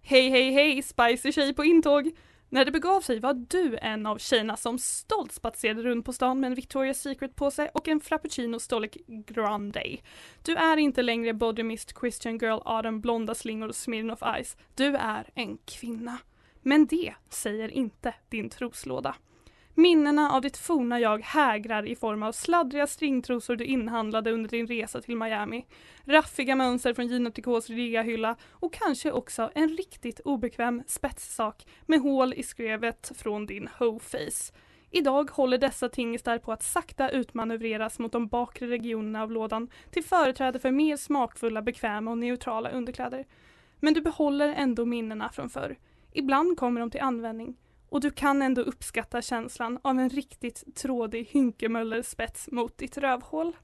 Hej 0.00 0.30
hej 0.30 0.52
hej 0.52 0.82
spicy 0.82 1.32
tjej 1.32 1.54
på 1.54 1.64
intåg. 1.64 2.10
När 2.48 2.64
det 2.64 2.70
begav 2.70 3.00
sig 3.00 3.20
var 3.20 3.34
du 3.34 3.78
en 3.82 4.06
av 4.06 4.18
tjejerna 4.18 4.56
som 4.56 4.78
stolt 4.78 5.32
spatserade 5.32 5.82
runt 5.82 6.06
på 6.06 6.12
stan 6.12 6.40
med 6.40 6.50
en 6.50 6.56
Victoria's 6.56 6.92
Secret 6.92 7.36
på 7.36 7.50
sig 7.50 7.68
och 7.74 7.88
en 7.88 8.00
Frappuccino 8.00 8.58
storlek 8.58 8.96
Grande. 9.06 9.96
Du 10.42 10.56
är 10.56 10.76
inte 10.76 11.02
längre 11.02 11.34
Body 11.34 11.62
Mist, 11.62 11.94
Christian 12.00 12.38
Girl, 12.38 12.58
Adam, 12.64 13.00
Blonda 13.00 13.34
slingor 13.34 13.68
och 13.68 13.76
Smirnoff 13.76 14.22
Ice. 14.42 14.56
Du 14.74 14.96
är 14.96 15.30
en 15.34 15.58
kvinna. 15.64 16.18
Men 16.62 16.86
det 16.86 17.14
säger 17.28 17.68
inte 17.68 18.14
din 18.28 18.50
troslåda. 18.50 19.14
Minnena 19.78 20.30
av 20.32 20.42
ditt 20.42 20.56
forna 20.56 21.00
jag 21.00 21.22
hägrar 21.22 21.86
i 21.86 21.96
form 21.96 22.22
av 22.22 22.32
sladdriga 22.32 22.86
stringtrosor 22.86 23.56
du 23.56 23.64
inhandlade 23.64 24.32
under 24.32 24.50
din 24.50 24.66
resa 24.66 25.00
till 25.00 25.16
Miami, 25.16 25.66
raffiga 26.04 26.56
mönster 26.56 26.94
från 26.94 27.06
Gina 27.06 27.30
Tricot's 27.30 27.72
reahylla 27.74 28.36
och 28.50 28.72
kanske 28.72 29.12
också 29.12 29.50
en 29.54 29.68
riktigt 29.68 30.20
obekväm 30.20 30.82
spetssak 30.86 31.66
med 31.86 32.00
hål 32.00 32.34
i 32.34 32.42
skrevet 32.42 33.12
från 33.16 33.46
din 33.46 33.68
hoe-face. 33.78 34.52
Idag 34.90 35.30
håller 35.30 35.58
dessa 35.58 35.88
tingestar 35.88 36.38
på 36.38 36.52
att 36.52 36.62
sakta 36.62 37.10
utmanövreras 37.10 37.98
mot 37.98 38.12
de 38.12 38.26
bakre 38.26 38.66
regionerna 38.68 39.22
av 39.22 39.32
lådan 39.32 39.70
till 39.90 40.04
företräde 40.04 40.58
för 40.58 40.70
mer 40.70 40.96
smakfulla, 40.96 41.62
bekväma 41.62 42.10
och 42.10 42.18
neutrala 42.18 42.70
underkläder. 42.70 43.26
Men 43.80 43.94
du 43.94 44.00
behåller 44.00 44.48
ändå 44.48 44.84
minnena 44.84 45.28
från 45.28 45.50
förr. 45.50 45.76
Ibland 46.18 46.58
kommer 46.58 46.80
de 46.80 46.90
till 46.90 47.00
användning 47.00 47.56
och 47.88 48.00
du 48.00 48.10
kan 48.10 48.42
ändå 48.42 48.62
uppskatta 48.62 49.22
känslan 49.22 49.78
av 49.82 49.98
en 49.98 50.10
riktigt 50.10 50.76
trådig 50.76 51.28
hynkemöllerspets 51.30 52.48
mot 52.52 52.78
ditt 52.78 52.98
rövhål. 52.98 53.56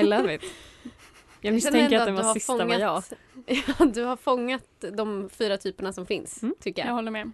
I 0.00 0.02
love 0.02 0.34
it. 0.34 0.42
Jag 1.40 1.54
misstänker 1.54 1.98
att 1.98 2.06
den 2.06 2.14
var 2.14 2.34
sista 2.34 2.64
var 2.66 2.78
jag. 2.78 3.02
Ja, 3.46 3.84
du 3.84 4.04
har 4.04 4.16
fångat 4.16 4.84
de 4.92 5.30
fyra 5.32 5.56
typerna 5.58 5.92
som 5.92 6.06
finns, 6.06 6.42
Mm. 6.42 6.54
tycker 6.60 6.82
jag. 6.82 6.88
Jag 6.88 6.94
håller 6.94 7.10
med. 7.10 7.32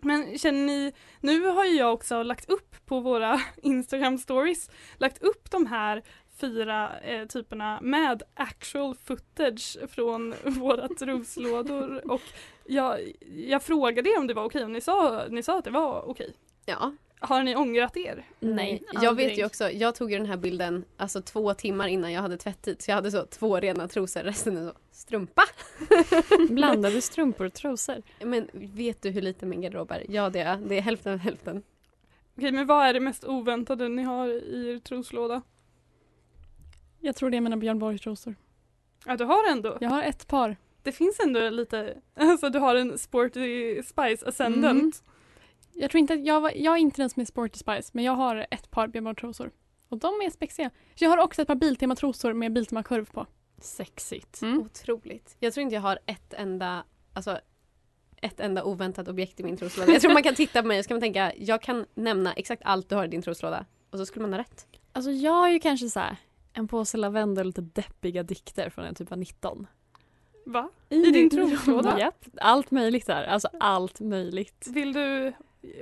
Men 0.00 0.38
känner 0.38 0.66
ni, 0.66 0.92
nu 1.20 1.46
har 1.46 1.64
ju 1.64 1.76
jag 1.76 1.94
också 1.94 2.22
lagt 2.22 2.50
upp 2.50 2.86
på 2.86 3.00
våra 3.00 3.40
Instagram 3.62 4.18
stories, 4.18 4.70
lagt 4.96 5.22
upp 5.22 5.50
de 5.50 5.66
här 5.66 6.02
fyra 6.40 6.98
eh, 6.98 7.26
typerna 7.26 7.78
med 7.82 8.22
actual 8.34 8.94
footage 8.94 9.76
från 9.90 10.34
våra 10.44 10.88
troslådor 10.88 12.10
och 12.10 12.22
jag, 12.66 13.00
jag 13.46 13.62
frågade 13.62 14.10
er 14.10 14.18
om 14.18 14.26
det 14.26 14.34
var 14.34 14.44
okej 14.44 14.64
och 14.64 14.70
ni 14.70 14.80
sa, 14.80 15.24
ni 15.30 15.42
sa 15.42 15.58
att 15.58 15.64
det 15.64 15.70
var 15.70 16.08
okej. 16.08 16.34
Ja. 16.66 16.92
Har 17.20 17.42
ni 17.42 17.56
ångrat 17.56 17.96
er? 17.96 18.24
Nej, 18.40 18.82
jag 18.92 19.04
aldrig. 19.04 19.28
vet 19.28 19.38
ju 19.38 19.44
också, 19.44 19.70
jag 19.70 19.94
tog 19.94 20.12
ju 20.12 20.18
den 20.18 20.26
här 20.26 20.36
bilden 20.36 20.84
alltså 20.96 21.22
två 21.22 21.54
timmar 21.54 21.88
innan 21.88 22.12
jag 22.12 22.22
hade 22.22 22.36
tvättit 22.36 22.82
så 22.82 22.90
jag 22.90 22.96
hade 22.96 23.10
så 23.10 23.26
två 23.26 23.60
rena 23.60 23.88
trosor, 23.88 24.20
resten 24.20 24.56
är 24.56 24.66
så 24.66 24.72
strumpa. 24.90 25.42
Blandade 26.50 27.02
strumpor 27.02 27.46
och 27.46 27.52
trosor. 27.52 28.02
Men 28.20 28.48
vet 28.52 29.02
du 29.02 29.10
hur 29.10 29.22
liten 29.22 29.48
min 29.48 29.60
garderob 29.60 29.90
är? 29.90 30.04
Ja 30.08 30.30
det 30.30 30.40
är 30.40 30.56
det 30.56 30.78
är 30.78 30.80
hälften 30.80 31.12
av 31.12 31.18
hälften. 31.18 31.62
Okej 32.36 32.52
men 32.52 32.66
vad 32.66 32.86
är 32.86 32.92
det 32.92 33.00
mest 33.00 33.24
oväntade 33.24 33.88
ni 33.88 34.02
har 34.02 34.28
i 34.28 34.70
er 34.70 34.78
troslåda? 34.78 35.42
Jag 37.00 37.16
tror 37.16 37.30
det 37.30 37.36
är 37.36 37.40
mina 37.40 37.56
Björn 37.56 37.78
Borg-trosor. 37.78 38.34
Ja 39.06 39.16
du 39.16 39.24
har 39.24 39.50
ändå, 39.50 39.78
Jag 39.80 39.90
har 39.90 40.02
ett 40.02 40.26
par. 40.26 40.56
det 40.82 40.92
finns 40.92 41.20
ändå 41.20 41.50
lite, 41.50 41.96
alltså 42.14 42.48
du 42.50 42.58
har 42.58 42.74
en 42.76 42.98
Sporty 42.98 43.82
Spice 43.82 44.26
Ascendant. 44.28 44.80
Mm. 44.80 44.92
Jag 45.72 45.90
tror 45.90 45.98
inte 45.98 46.14
att 46.14 46.26
jag, 46.26 46.40
var, 46.40 46.52
jag 46.56 46.74
är 46.74 46.78
inte 46.78 47.02
den 47.02 47.10
som 47.10 47.20
är 47.20 47.24
Sporty 47.24 47.58
Spice 47.58 47.90
men 47.92 48.04
jag 48.04 48.12
har 48.12 48.46
ett 48.50 48.70
par 48.70 48.88
Björn 48.88 49.04
Borg-trosor. 49.04 49.50
Och 49.88 49.98
de 49.98 50.06
är 50.08 50.30
spexiga. 50.30 50.70
Jag 50.94 51.10
har 51.10 51.18
också 51.18 51.42
ett 51.42 51.48
par 51.48 51.54
Biltema-trosor 51.54 52.32
med 52.32 52.52
Biltema-kurv 52.52 53.04
på. 53.12 53.26
Sexigt. 53.60 54.42
Mm. 54.42 54.58
Otroligt. 54.60 55.36
Jag 55.40 55.52
tror 55.54 55.62
inte 55.62 55.74
jag 55.74 55.82
har 55.82 55.98
ett 56.06 56.34
enda, 56.34 56.84
alltså 57.12 57.38
ett 58.16 58.40
enda 58.40 58.64
oväntat 58.64 59.08
objekt 59.08 59.40
i 59.40 59.42
min 59.42 59.56
troslåda. 59.56 59.92
Jag 59.92 60.00
tror 60.00 60.12
man 60.12 60.22
kan 60.22 60.34
titta 60.34 60.62
på 60.62 60.68
mig 60.68 60.78
och 60.78 60.84
så 60.84 60.88
kan 60.88 60.94
man 60.94 61.00
tänka, 61.00 61.32
jag 61.36 61.62
kan 61.62 61.86
nämna 61.94 62.32
exakt 62.32 62.62
allt 62.64 62.88
du 62.88 62.94
har 62.94 63.04
i 63.04 63.08
din 63.08 63.22
troslåda. 63.22 63.66
Och 63.90 63.98
så 63.98 64.06
skulle 64.06 64.22
man 64.22 64.32
ha 64.32 64.40
rätt. 64.40 64.66
Alltså 64.92 65.10
jag 65.10 65.32
har 65.32 65.48
ju 65.48 65.58
kanske 65.58 65.88
så 65.88 66.00
här 66.00 66.16
en 66.58 66.68
påse 66.68 66.96
lavendel 66.96 67.40
och 67.40 67.46
lite 67.46 67.60
deppiga 67.60 68.22
dikter 68.22 68.70
från 68.70 68.84
en 68.84 68.94
typ 68.94 69.12
av 69.12 69.18
19. 69.18 69.66
Va? 70.46 70.70
I 70.88 71.10
din 71.10 71.30
troslåda? 71.30 71.98
Japp, 71.98 72.24
allt 72.40 72.70
möjligt 72.70 73.06
där. 73.06 73.24
Alltså 73.24 73.48
allt 73.60 74.00
möjligt. 74.00 74.66
Vill 74.70 74.92
du 74.92 75.32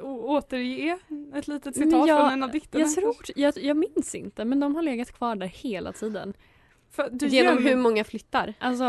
återge 0.02 0.98
ett 1.34 1.48
litet 1.48 1.76
citat 1.76 2.08
jag- 2.08 2.20
från 2.20 2.32
en 2.32 2.42
av 2.42 2.50
dikterna? 2.50 2.84
Jag 2.84 2.94
tror, 2.94 3.16
jag, 3.36 3.56
jag 3.56 3.76
minns 3.76 4.14
inte 4.14 4.44
men 4.44 4.60
de 4.60 4.74
har 4.74 4.82
legat 4.82 5.12
kvar 5.12 5.36
där 5.36 5.46
hela 5.46 5.92
tiden. 5.92 6.34
Genom 7.20 7.64
hur 7.64 7.76
många 7.76 8.04
flyttar? 8.04 8.54
Alltså 8.58 8.84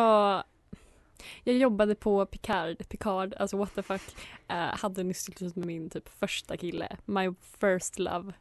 jag 1.44 1.56
jobbade 1.56 1.96
på 1.96 2.26
Picard, 2.26 2.90
Picard, 2.90 3.34
alltså 3.34 3.58
what 3.58 3.76
the 3.76 3.84
fuck. 3.84 4.02
Uh, 4.52 4.56
hade 4.56 5.04
nyss 5.04 5.24
slut 5.24 5.56
med 5.56 5.66
min 5.66 5.90
typ 5.90 6.10
första 6.10 6.58
kille, 6.58 6.98
my 7.06 7.34
first 7.60 8.00
love. 8.00 8.34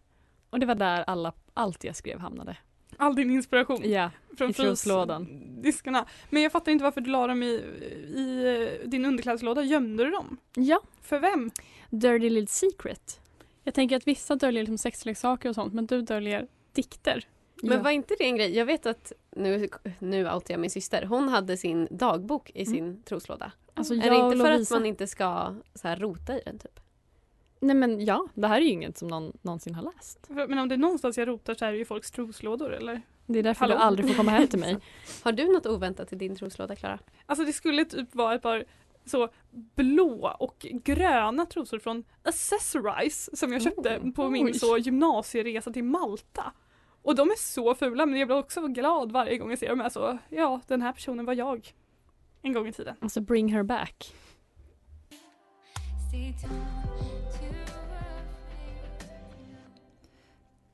Och 0.50 0.60
det 0.60 0.66
var 0.66 0.74
där 0.74 1.02
alla, 1.02 1.32
allt 1.54 1.84
jag 1.84 1.96
skrev 1.96 2.18
hamnade. 2.18 2.56
All 2.98 3.14
din 3.14 3.30
inspiration 3.30 3.90
Ja, 3.90 4.10
från 4.38 4.50
i 4.50 4.52
troslådan. 4.52 5.26
frysdiskarna. 5.26 6.06
Men 6.30 6.42
jag 6.42 6.52
fattar 6.52 6.72
inte 6.72 6.84
varför 6.84 7.00
du 7.00 7.10
la 7.10 7.26
dem 7.26 7.42
i, 7.42 7.46
i 8.14 8.44
eh, 8.82 8.88
din 8.88 9.04
underklädeslåda. 9.04 9.62
Gömde 9.62 10.04
du 10.04 10.10
dem? 10.10 10.36
Ja, 10.54 10.80
För 11.02 11.18
vem? 11.20 11.50
Dirty 11.90 12.30
Little 12.30 12.46
Secret. 12.46 13.20
Jag 13.62 13.74
tänker 13.74 13.96
att 13.96 14.06
vissa 14.06 14.34
döljer 14.36 14.62
liksom 14.62 14.78
sexleksaker 14.78 15.48
och 15.48 15.54
sånt 15.54 15.74
men 15.74 15.86
du 15.86 16.02
döljer 16.02 16.46
dikter. 16.72 17.24
Men 17.62 17.76
ja. 17.76 17.82
var 17.82 17.90
inte 17.90 18.14
det 18.18 18.24
en 18.24 18.36
grej? 18.36 18.56
Jag 18.56 18.66
vet 18.66 18.86
att, 18.86 19.12
nu, 19.30 19.68
nu 19.98 20.30
outar 20.32 20.54
jag 20.54 20.60
min 20.60 20.70
syster, 20.70 21.04
hon 21.04 21.28
hade 21.28 21.56
sin 21.56 21.88
dagbok 21.90 22.50
i 22.54 22.66
sin 22.66 23.02
troslåda. 23.02 23.52
Alltså 23.74 23.94
är 23.94 24.10
det 24.10 24.16
inte 24.16 24.36
för 24.36 24.50
att 24.50 24.58
Lovisa- 24.60 24.74
man 24.74 24.86
inte 24.86 25.06
ska 25.06 25.54
så 25.74 25.88
här, 25.88 25.96
rota 25.96 26.38
i 26.38 26.42
den 26.44 26.58
typ? 26.58 26.80
Nej 27.60 27.76
men 27.76 28.04
ja, 28.04 28.26
det 28.34 28.46
här 28.48 28.56
är 28.56 28.60
ju 28.60 28.68
inget 28.70 28.98
som 28.98 29.08
någon 29.08 29.32
någonsin 29.42 29.74
har 29.74 29.82
läst. 29.82 30.26
Men 30.28 30.58
om 30.58 30.68
det 30.68 30.74
är 30.74 30.78
någonstans 30.78 31.18
jag 31.18 31.28
rotar 31.28 31.54
så 31.54 31.64
är 31.64 31.72
det 31.72 31.78
ju 31.78 31.84
folks 31.84 32.10
troslådor 32.10 32.72
eller? 32.74 33.02
Det 33.26 33.38
är 33.38 33.42
därför 33.42 33.60
Hallå? 33.60 33.74
du 33.74 33.80
aldrig 33.80 34.08
får 34.08 34.14
komma 34.14 34.30
hem 34.30 34.46
till 34.48 34.58
mig. 34.58 34.76
Har 35.22 35.32
du 35.32 35.52
något 35.52 35.66
oväntat 35.66 36.12
i 36.12 36.16
din 36.16 36.36
troslåda 36.36 36.76
Klara? 36.76 36.98
Alltså 37.26 37.44
det 37.44 37.52
skulle 37.52 37.84
typ 37.84 38.14
vara 38.14 38.34
ett 38.34 38.42
par 38.42 38.64
så 39.04 39.28
blå 39.74 40.36
och 40.38 40.66
gröna 40.84 41.46
trosor 41.46 41.78
från 41.78 42.04
Accessorize 42.22 43.36
som 43.36 43.52
jag 43.52 43.62
köpte 43.62 43.98
Oh, 43.98 44.12
på 44.12 44.30
min 44.30 44.46
oj. 44.46 44.54
så 44.54 44.78
gymnasieresa 44.78 45.72
till 45.72 45.84
Malta. 45.84 46.52
Och 47.02 47.14
de 47.14 47.30
är 47.30 47.38
så 47.38 47.74
fula 47.74 48.06
men 48.06 48.18
jag 48.18 48.28
blir 48.28 48.38
också 48.38 48.66
glad 48.68 49.12
varje 49.12 49.38
gång 49.38 49.50
jag 49.50 49.58
ser 49.58 49.76
dem. 49.76 49.90
Så, 49.90 50.18
ja 50.28 50.60
den 50.66 50.82
här 50.82 50.92
personen 50.92 51.24
var 51.24 51.34
jag. 51.34 51.72
En 52.42 52.52
gång 52.52 52.68
i 52.68 52.72
tiden. 52.72 52.96
Alltså 53.00 53.20
bring 53.20 53.52
her 53.52 53.62
back. 53.62 54.14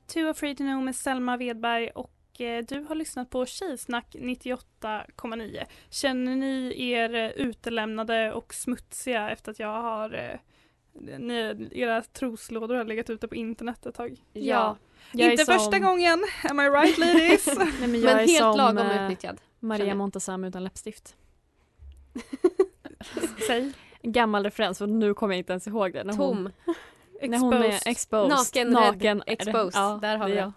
Too 0.07 0.29
afraid 0.29 0.57
to 0.57 0.63
know 0.63 0.83
med 0.83 0.95
Selma 0.95 1.37
Wedberg 1.37 1.89
och 1.89 2.41
eh, 2.41 2.63
du 2.63 2.79
har 2.79 2.95
lyssnat 2.95 3.29
på 3.29 3.45
Tjejsnack 3.45 4.15
98,9. 4.19 5.63
Känner 5.89 6.35
ni 6.35 6.89
er 6.89 7.15
eh, 7.15 7.29
utelämnade 7.29 8.33
och 8.33 8.53
smutsiga 8.53 9.29
efter 9.29 9.51
att 9.51 9.59
jag 9.59 9.81
har 9.81 10.13
eh, 10.13 10.39
ni, 11.19 11.69
era 11.71 12.01
troslådor 12.01 12.75
har 12.75 12.83
legat 12.83 13.09
ute 13.09 13.27
på 13.27 13.35
internet 13.35 13.85
ett 13.85 13.95
tag? 13.95 14.17
Ja. 14.33 14.77
Inte 15.13 15.45
som- 15.45 15.53
första 15.59 15.79
gången, 15.79 16.23
am 16.43 16.59
I 16.59 16.69
right 16.69 16.97
ladies? 16.97 17.45
Nej, 17.57 17.87
men 17.87 18.01
jag 18.01 18.03
Men 18.03 18.17
helt 18.17 18.37
som 18.37 18.57
lagom 18.57 18.87
utnyttjad. 18.91 19.41
Maria. 19.59 19.95
Montazami 19.95 20.47
utan 20.47 20.63
läppstift. 20.63 21.15
Säg. 23.47 23.73
Gammal 24.03 24.43
referens 24.43 24.81
och 24.81 24.89
nu 24.89 25.13
kommer 25.13 25.33
jag 25.33 25.39
inte 25.39 25.53
ens 25.53 25.67
ihåg 25.67 25.93
det. 25.93 26.03
När 26.03 26.13
hon, 26.13 26.35
Tom. 26.65 26.75
när 27.29 27.37
hon 27.37 27.53
är 27.53 27.63
Exposed. 27.63 27.91
exposed. 27.91 28.29
Naken, 28.29 28.69
Naken 28.69 29.17
rädd, 29.19 29.39
exposed. 29.39 29.81
Ja, 29.81 29.99
Där 30.01 30.17
har 30.17 30.27
vi 30.27 30.33
det. 30.35 30.39
är 30.41 30.51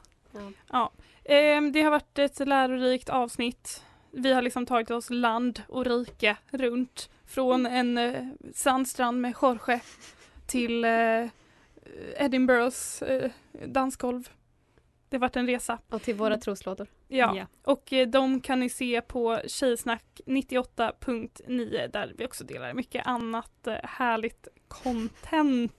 Ja. 0.73 0.93
Ehm, 1.25 1.73
det 1.73 1.83
har 1.83 1.91
varit 1.91 2.19
ett 2.19 2.39
lärorikt 2.49 3.09
avsnitt. 3.09 3.83
Vi 4.11 4.33
har 4.33 4.43
liksom 4.43 4.67
tagit 4.67 4.91
oss 4.91 5.11
land 5.11 5.63
och 5.69 5.85
rike 5.85 6.37
runt. 6.51 7.11
Från 7.27 7.67
en 7.67 7.99
eh, 7.99 8.27
sandstrand 8.55 9.21
med 9.21 9.35
Jorge 9.43 9.81
till 10.47 10.85
eh, 10.85 11.27
Edinburghs 12.17 13.03
eh, 13.03 13.31
dansgolv. 13.67 14.29
Det 15.09 15.17
har 15.17 15.21
varit 15.21 15.37
en 15.37 15.47
resa. 15.47 15.79
Och 15.91 16.03
till 16.03 16.15
våra 16.15 16.39
troslådor. 16.39 16.87
Ja. 17.09 17.37
Ja. 17.37 17.47
Och 17.63 17.93
eh, 17.93 18.09
de 18.09 18.41
kan 18.41 18.61
ni 18.61 18.69
se 18.69 19.01
på 19.01 19.41
Tjejsnack 19.47 20.21
98.9 20.27 21.89
där 21.89 22.15
vi 22.19 22.27
också 22.27 22.45
delar 22.45 22.75
mycket 22.75 23.07
annat 23.07 23.67
eh, 23.67 23.75
härligt 23.83 24.49
content. 24.69 25.73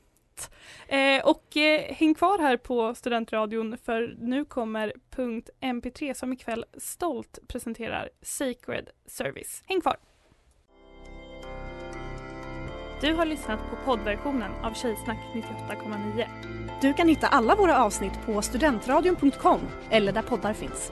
Eh, 0.88 1.26
och 1.26 1.58
eh, 1.58 1.94
häng 1.94 2.14
kvar 2.14 2.40
här 2.40 2.58
på 2.58 2.96
Studentradion 2.96 3.78
för 3.78 4.16
nu 4.20 4.46
kommer 4.46 4.94
punkt 5.10 5.50
MP3 5.62 6.14
som 6.14 6.34
ikväll 6.34 6.66
stolt 6.78 7.40
presenterar 7.48 8.10
Sacred 8.22 8.90
Service. 9.06 9.64
Häng 9.68 9.82
kvar! 9.82 9.98
Du 13.02 13.14
har 13.14 13.26
lyssnat 13.26 13.60
på 13.70 13.76
poddversionen 13.86 14.52
av 14.64 14.74
Tjejsnack 14.74 15.18
98,9. 15.34 16.28
Du 16.82 16.94
kan 16.94 17.08
hitta 17.08 17.28
alla 17.28 17.56
våra 17.56 17.84
avsnitt 17.84 18.14
på 18.26 18.42
studentradion.com 18.42 19.60
eller 19.90 20.12
där 20.12 20.22
poddar 20.22 20.54
finns. 20.54 20.92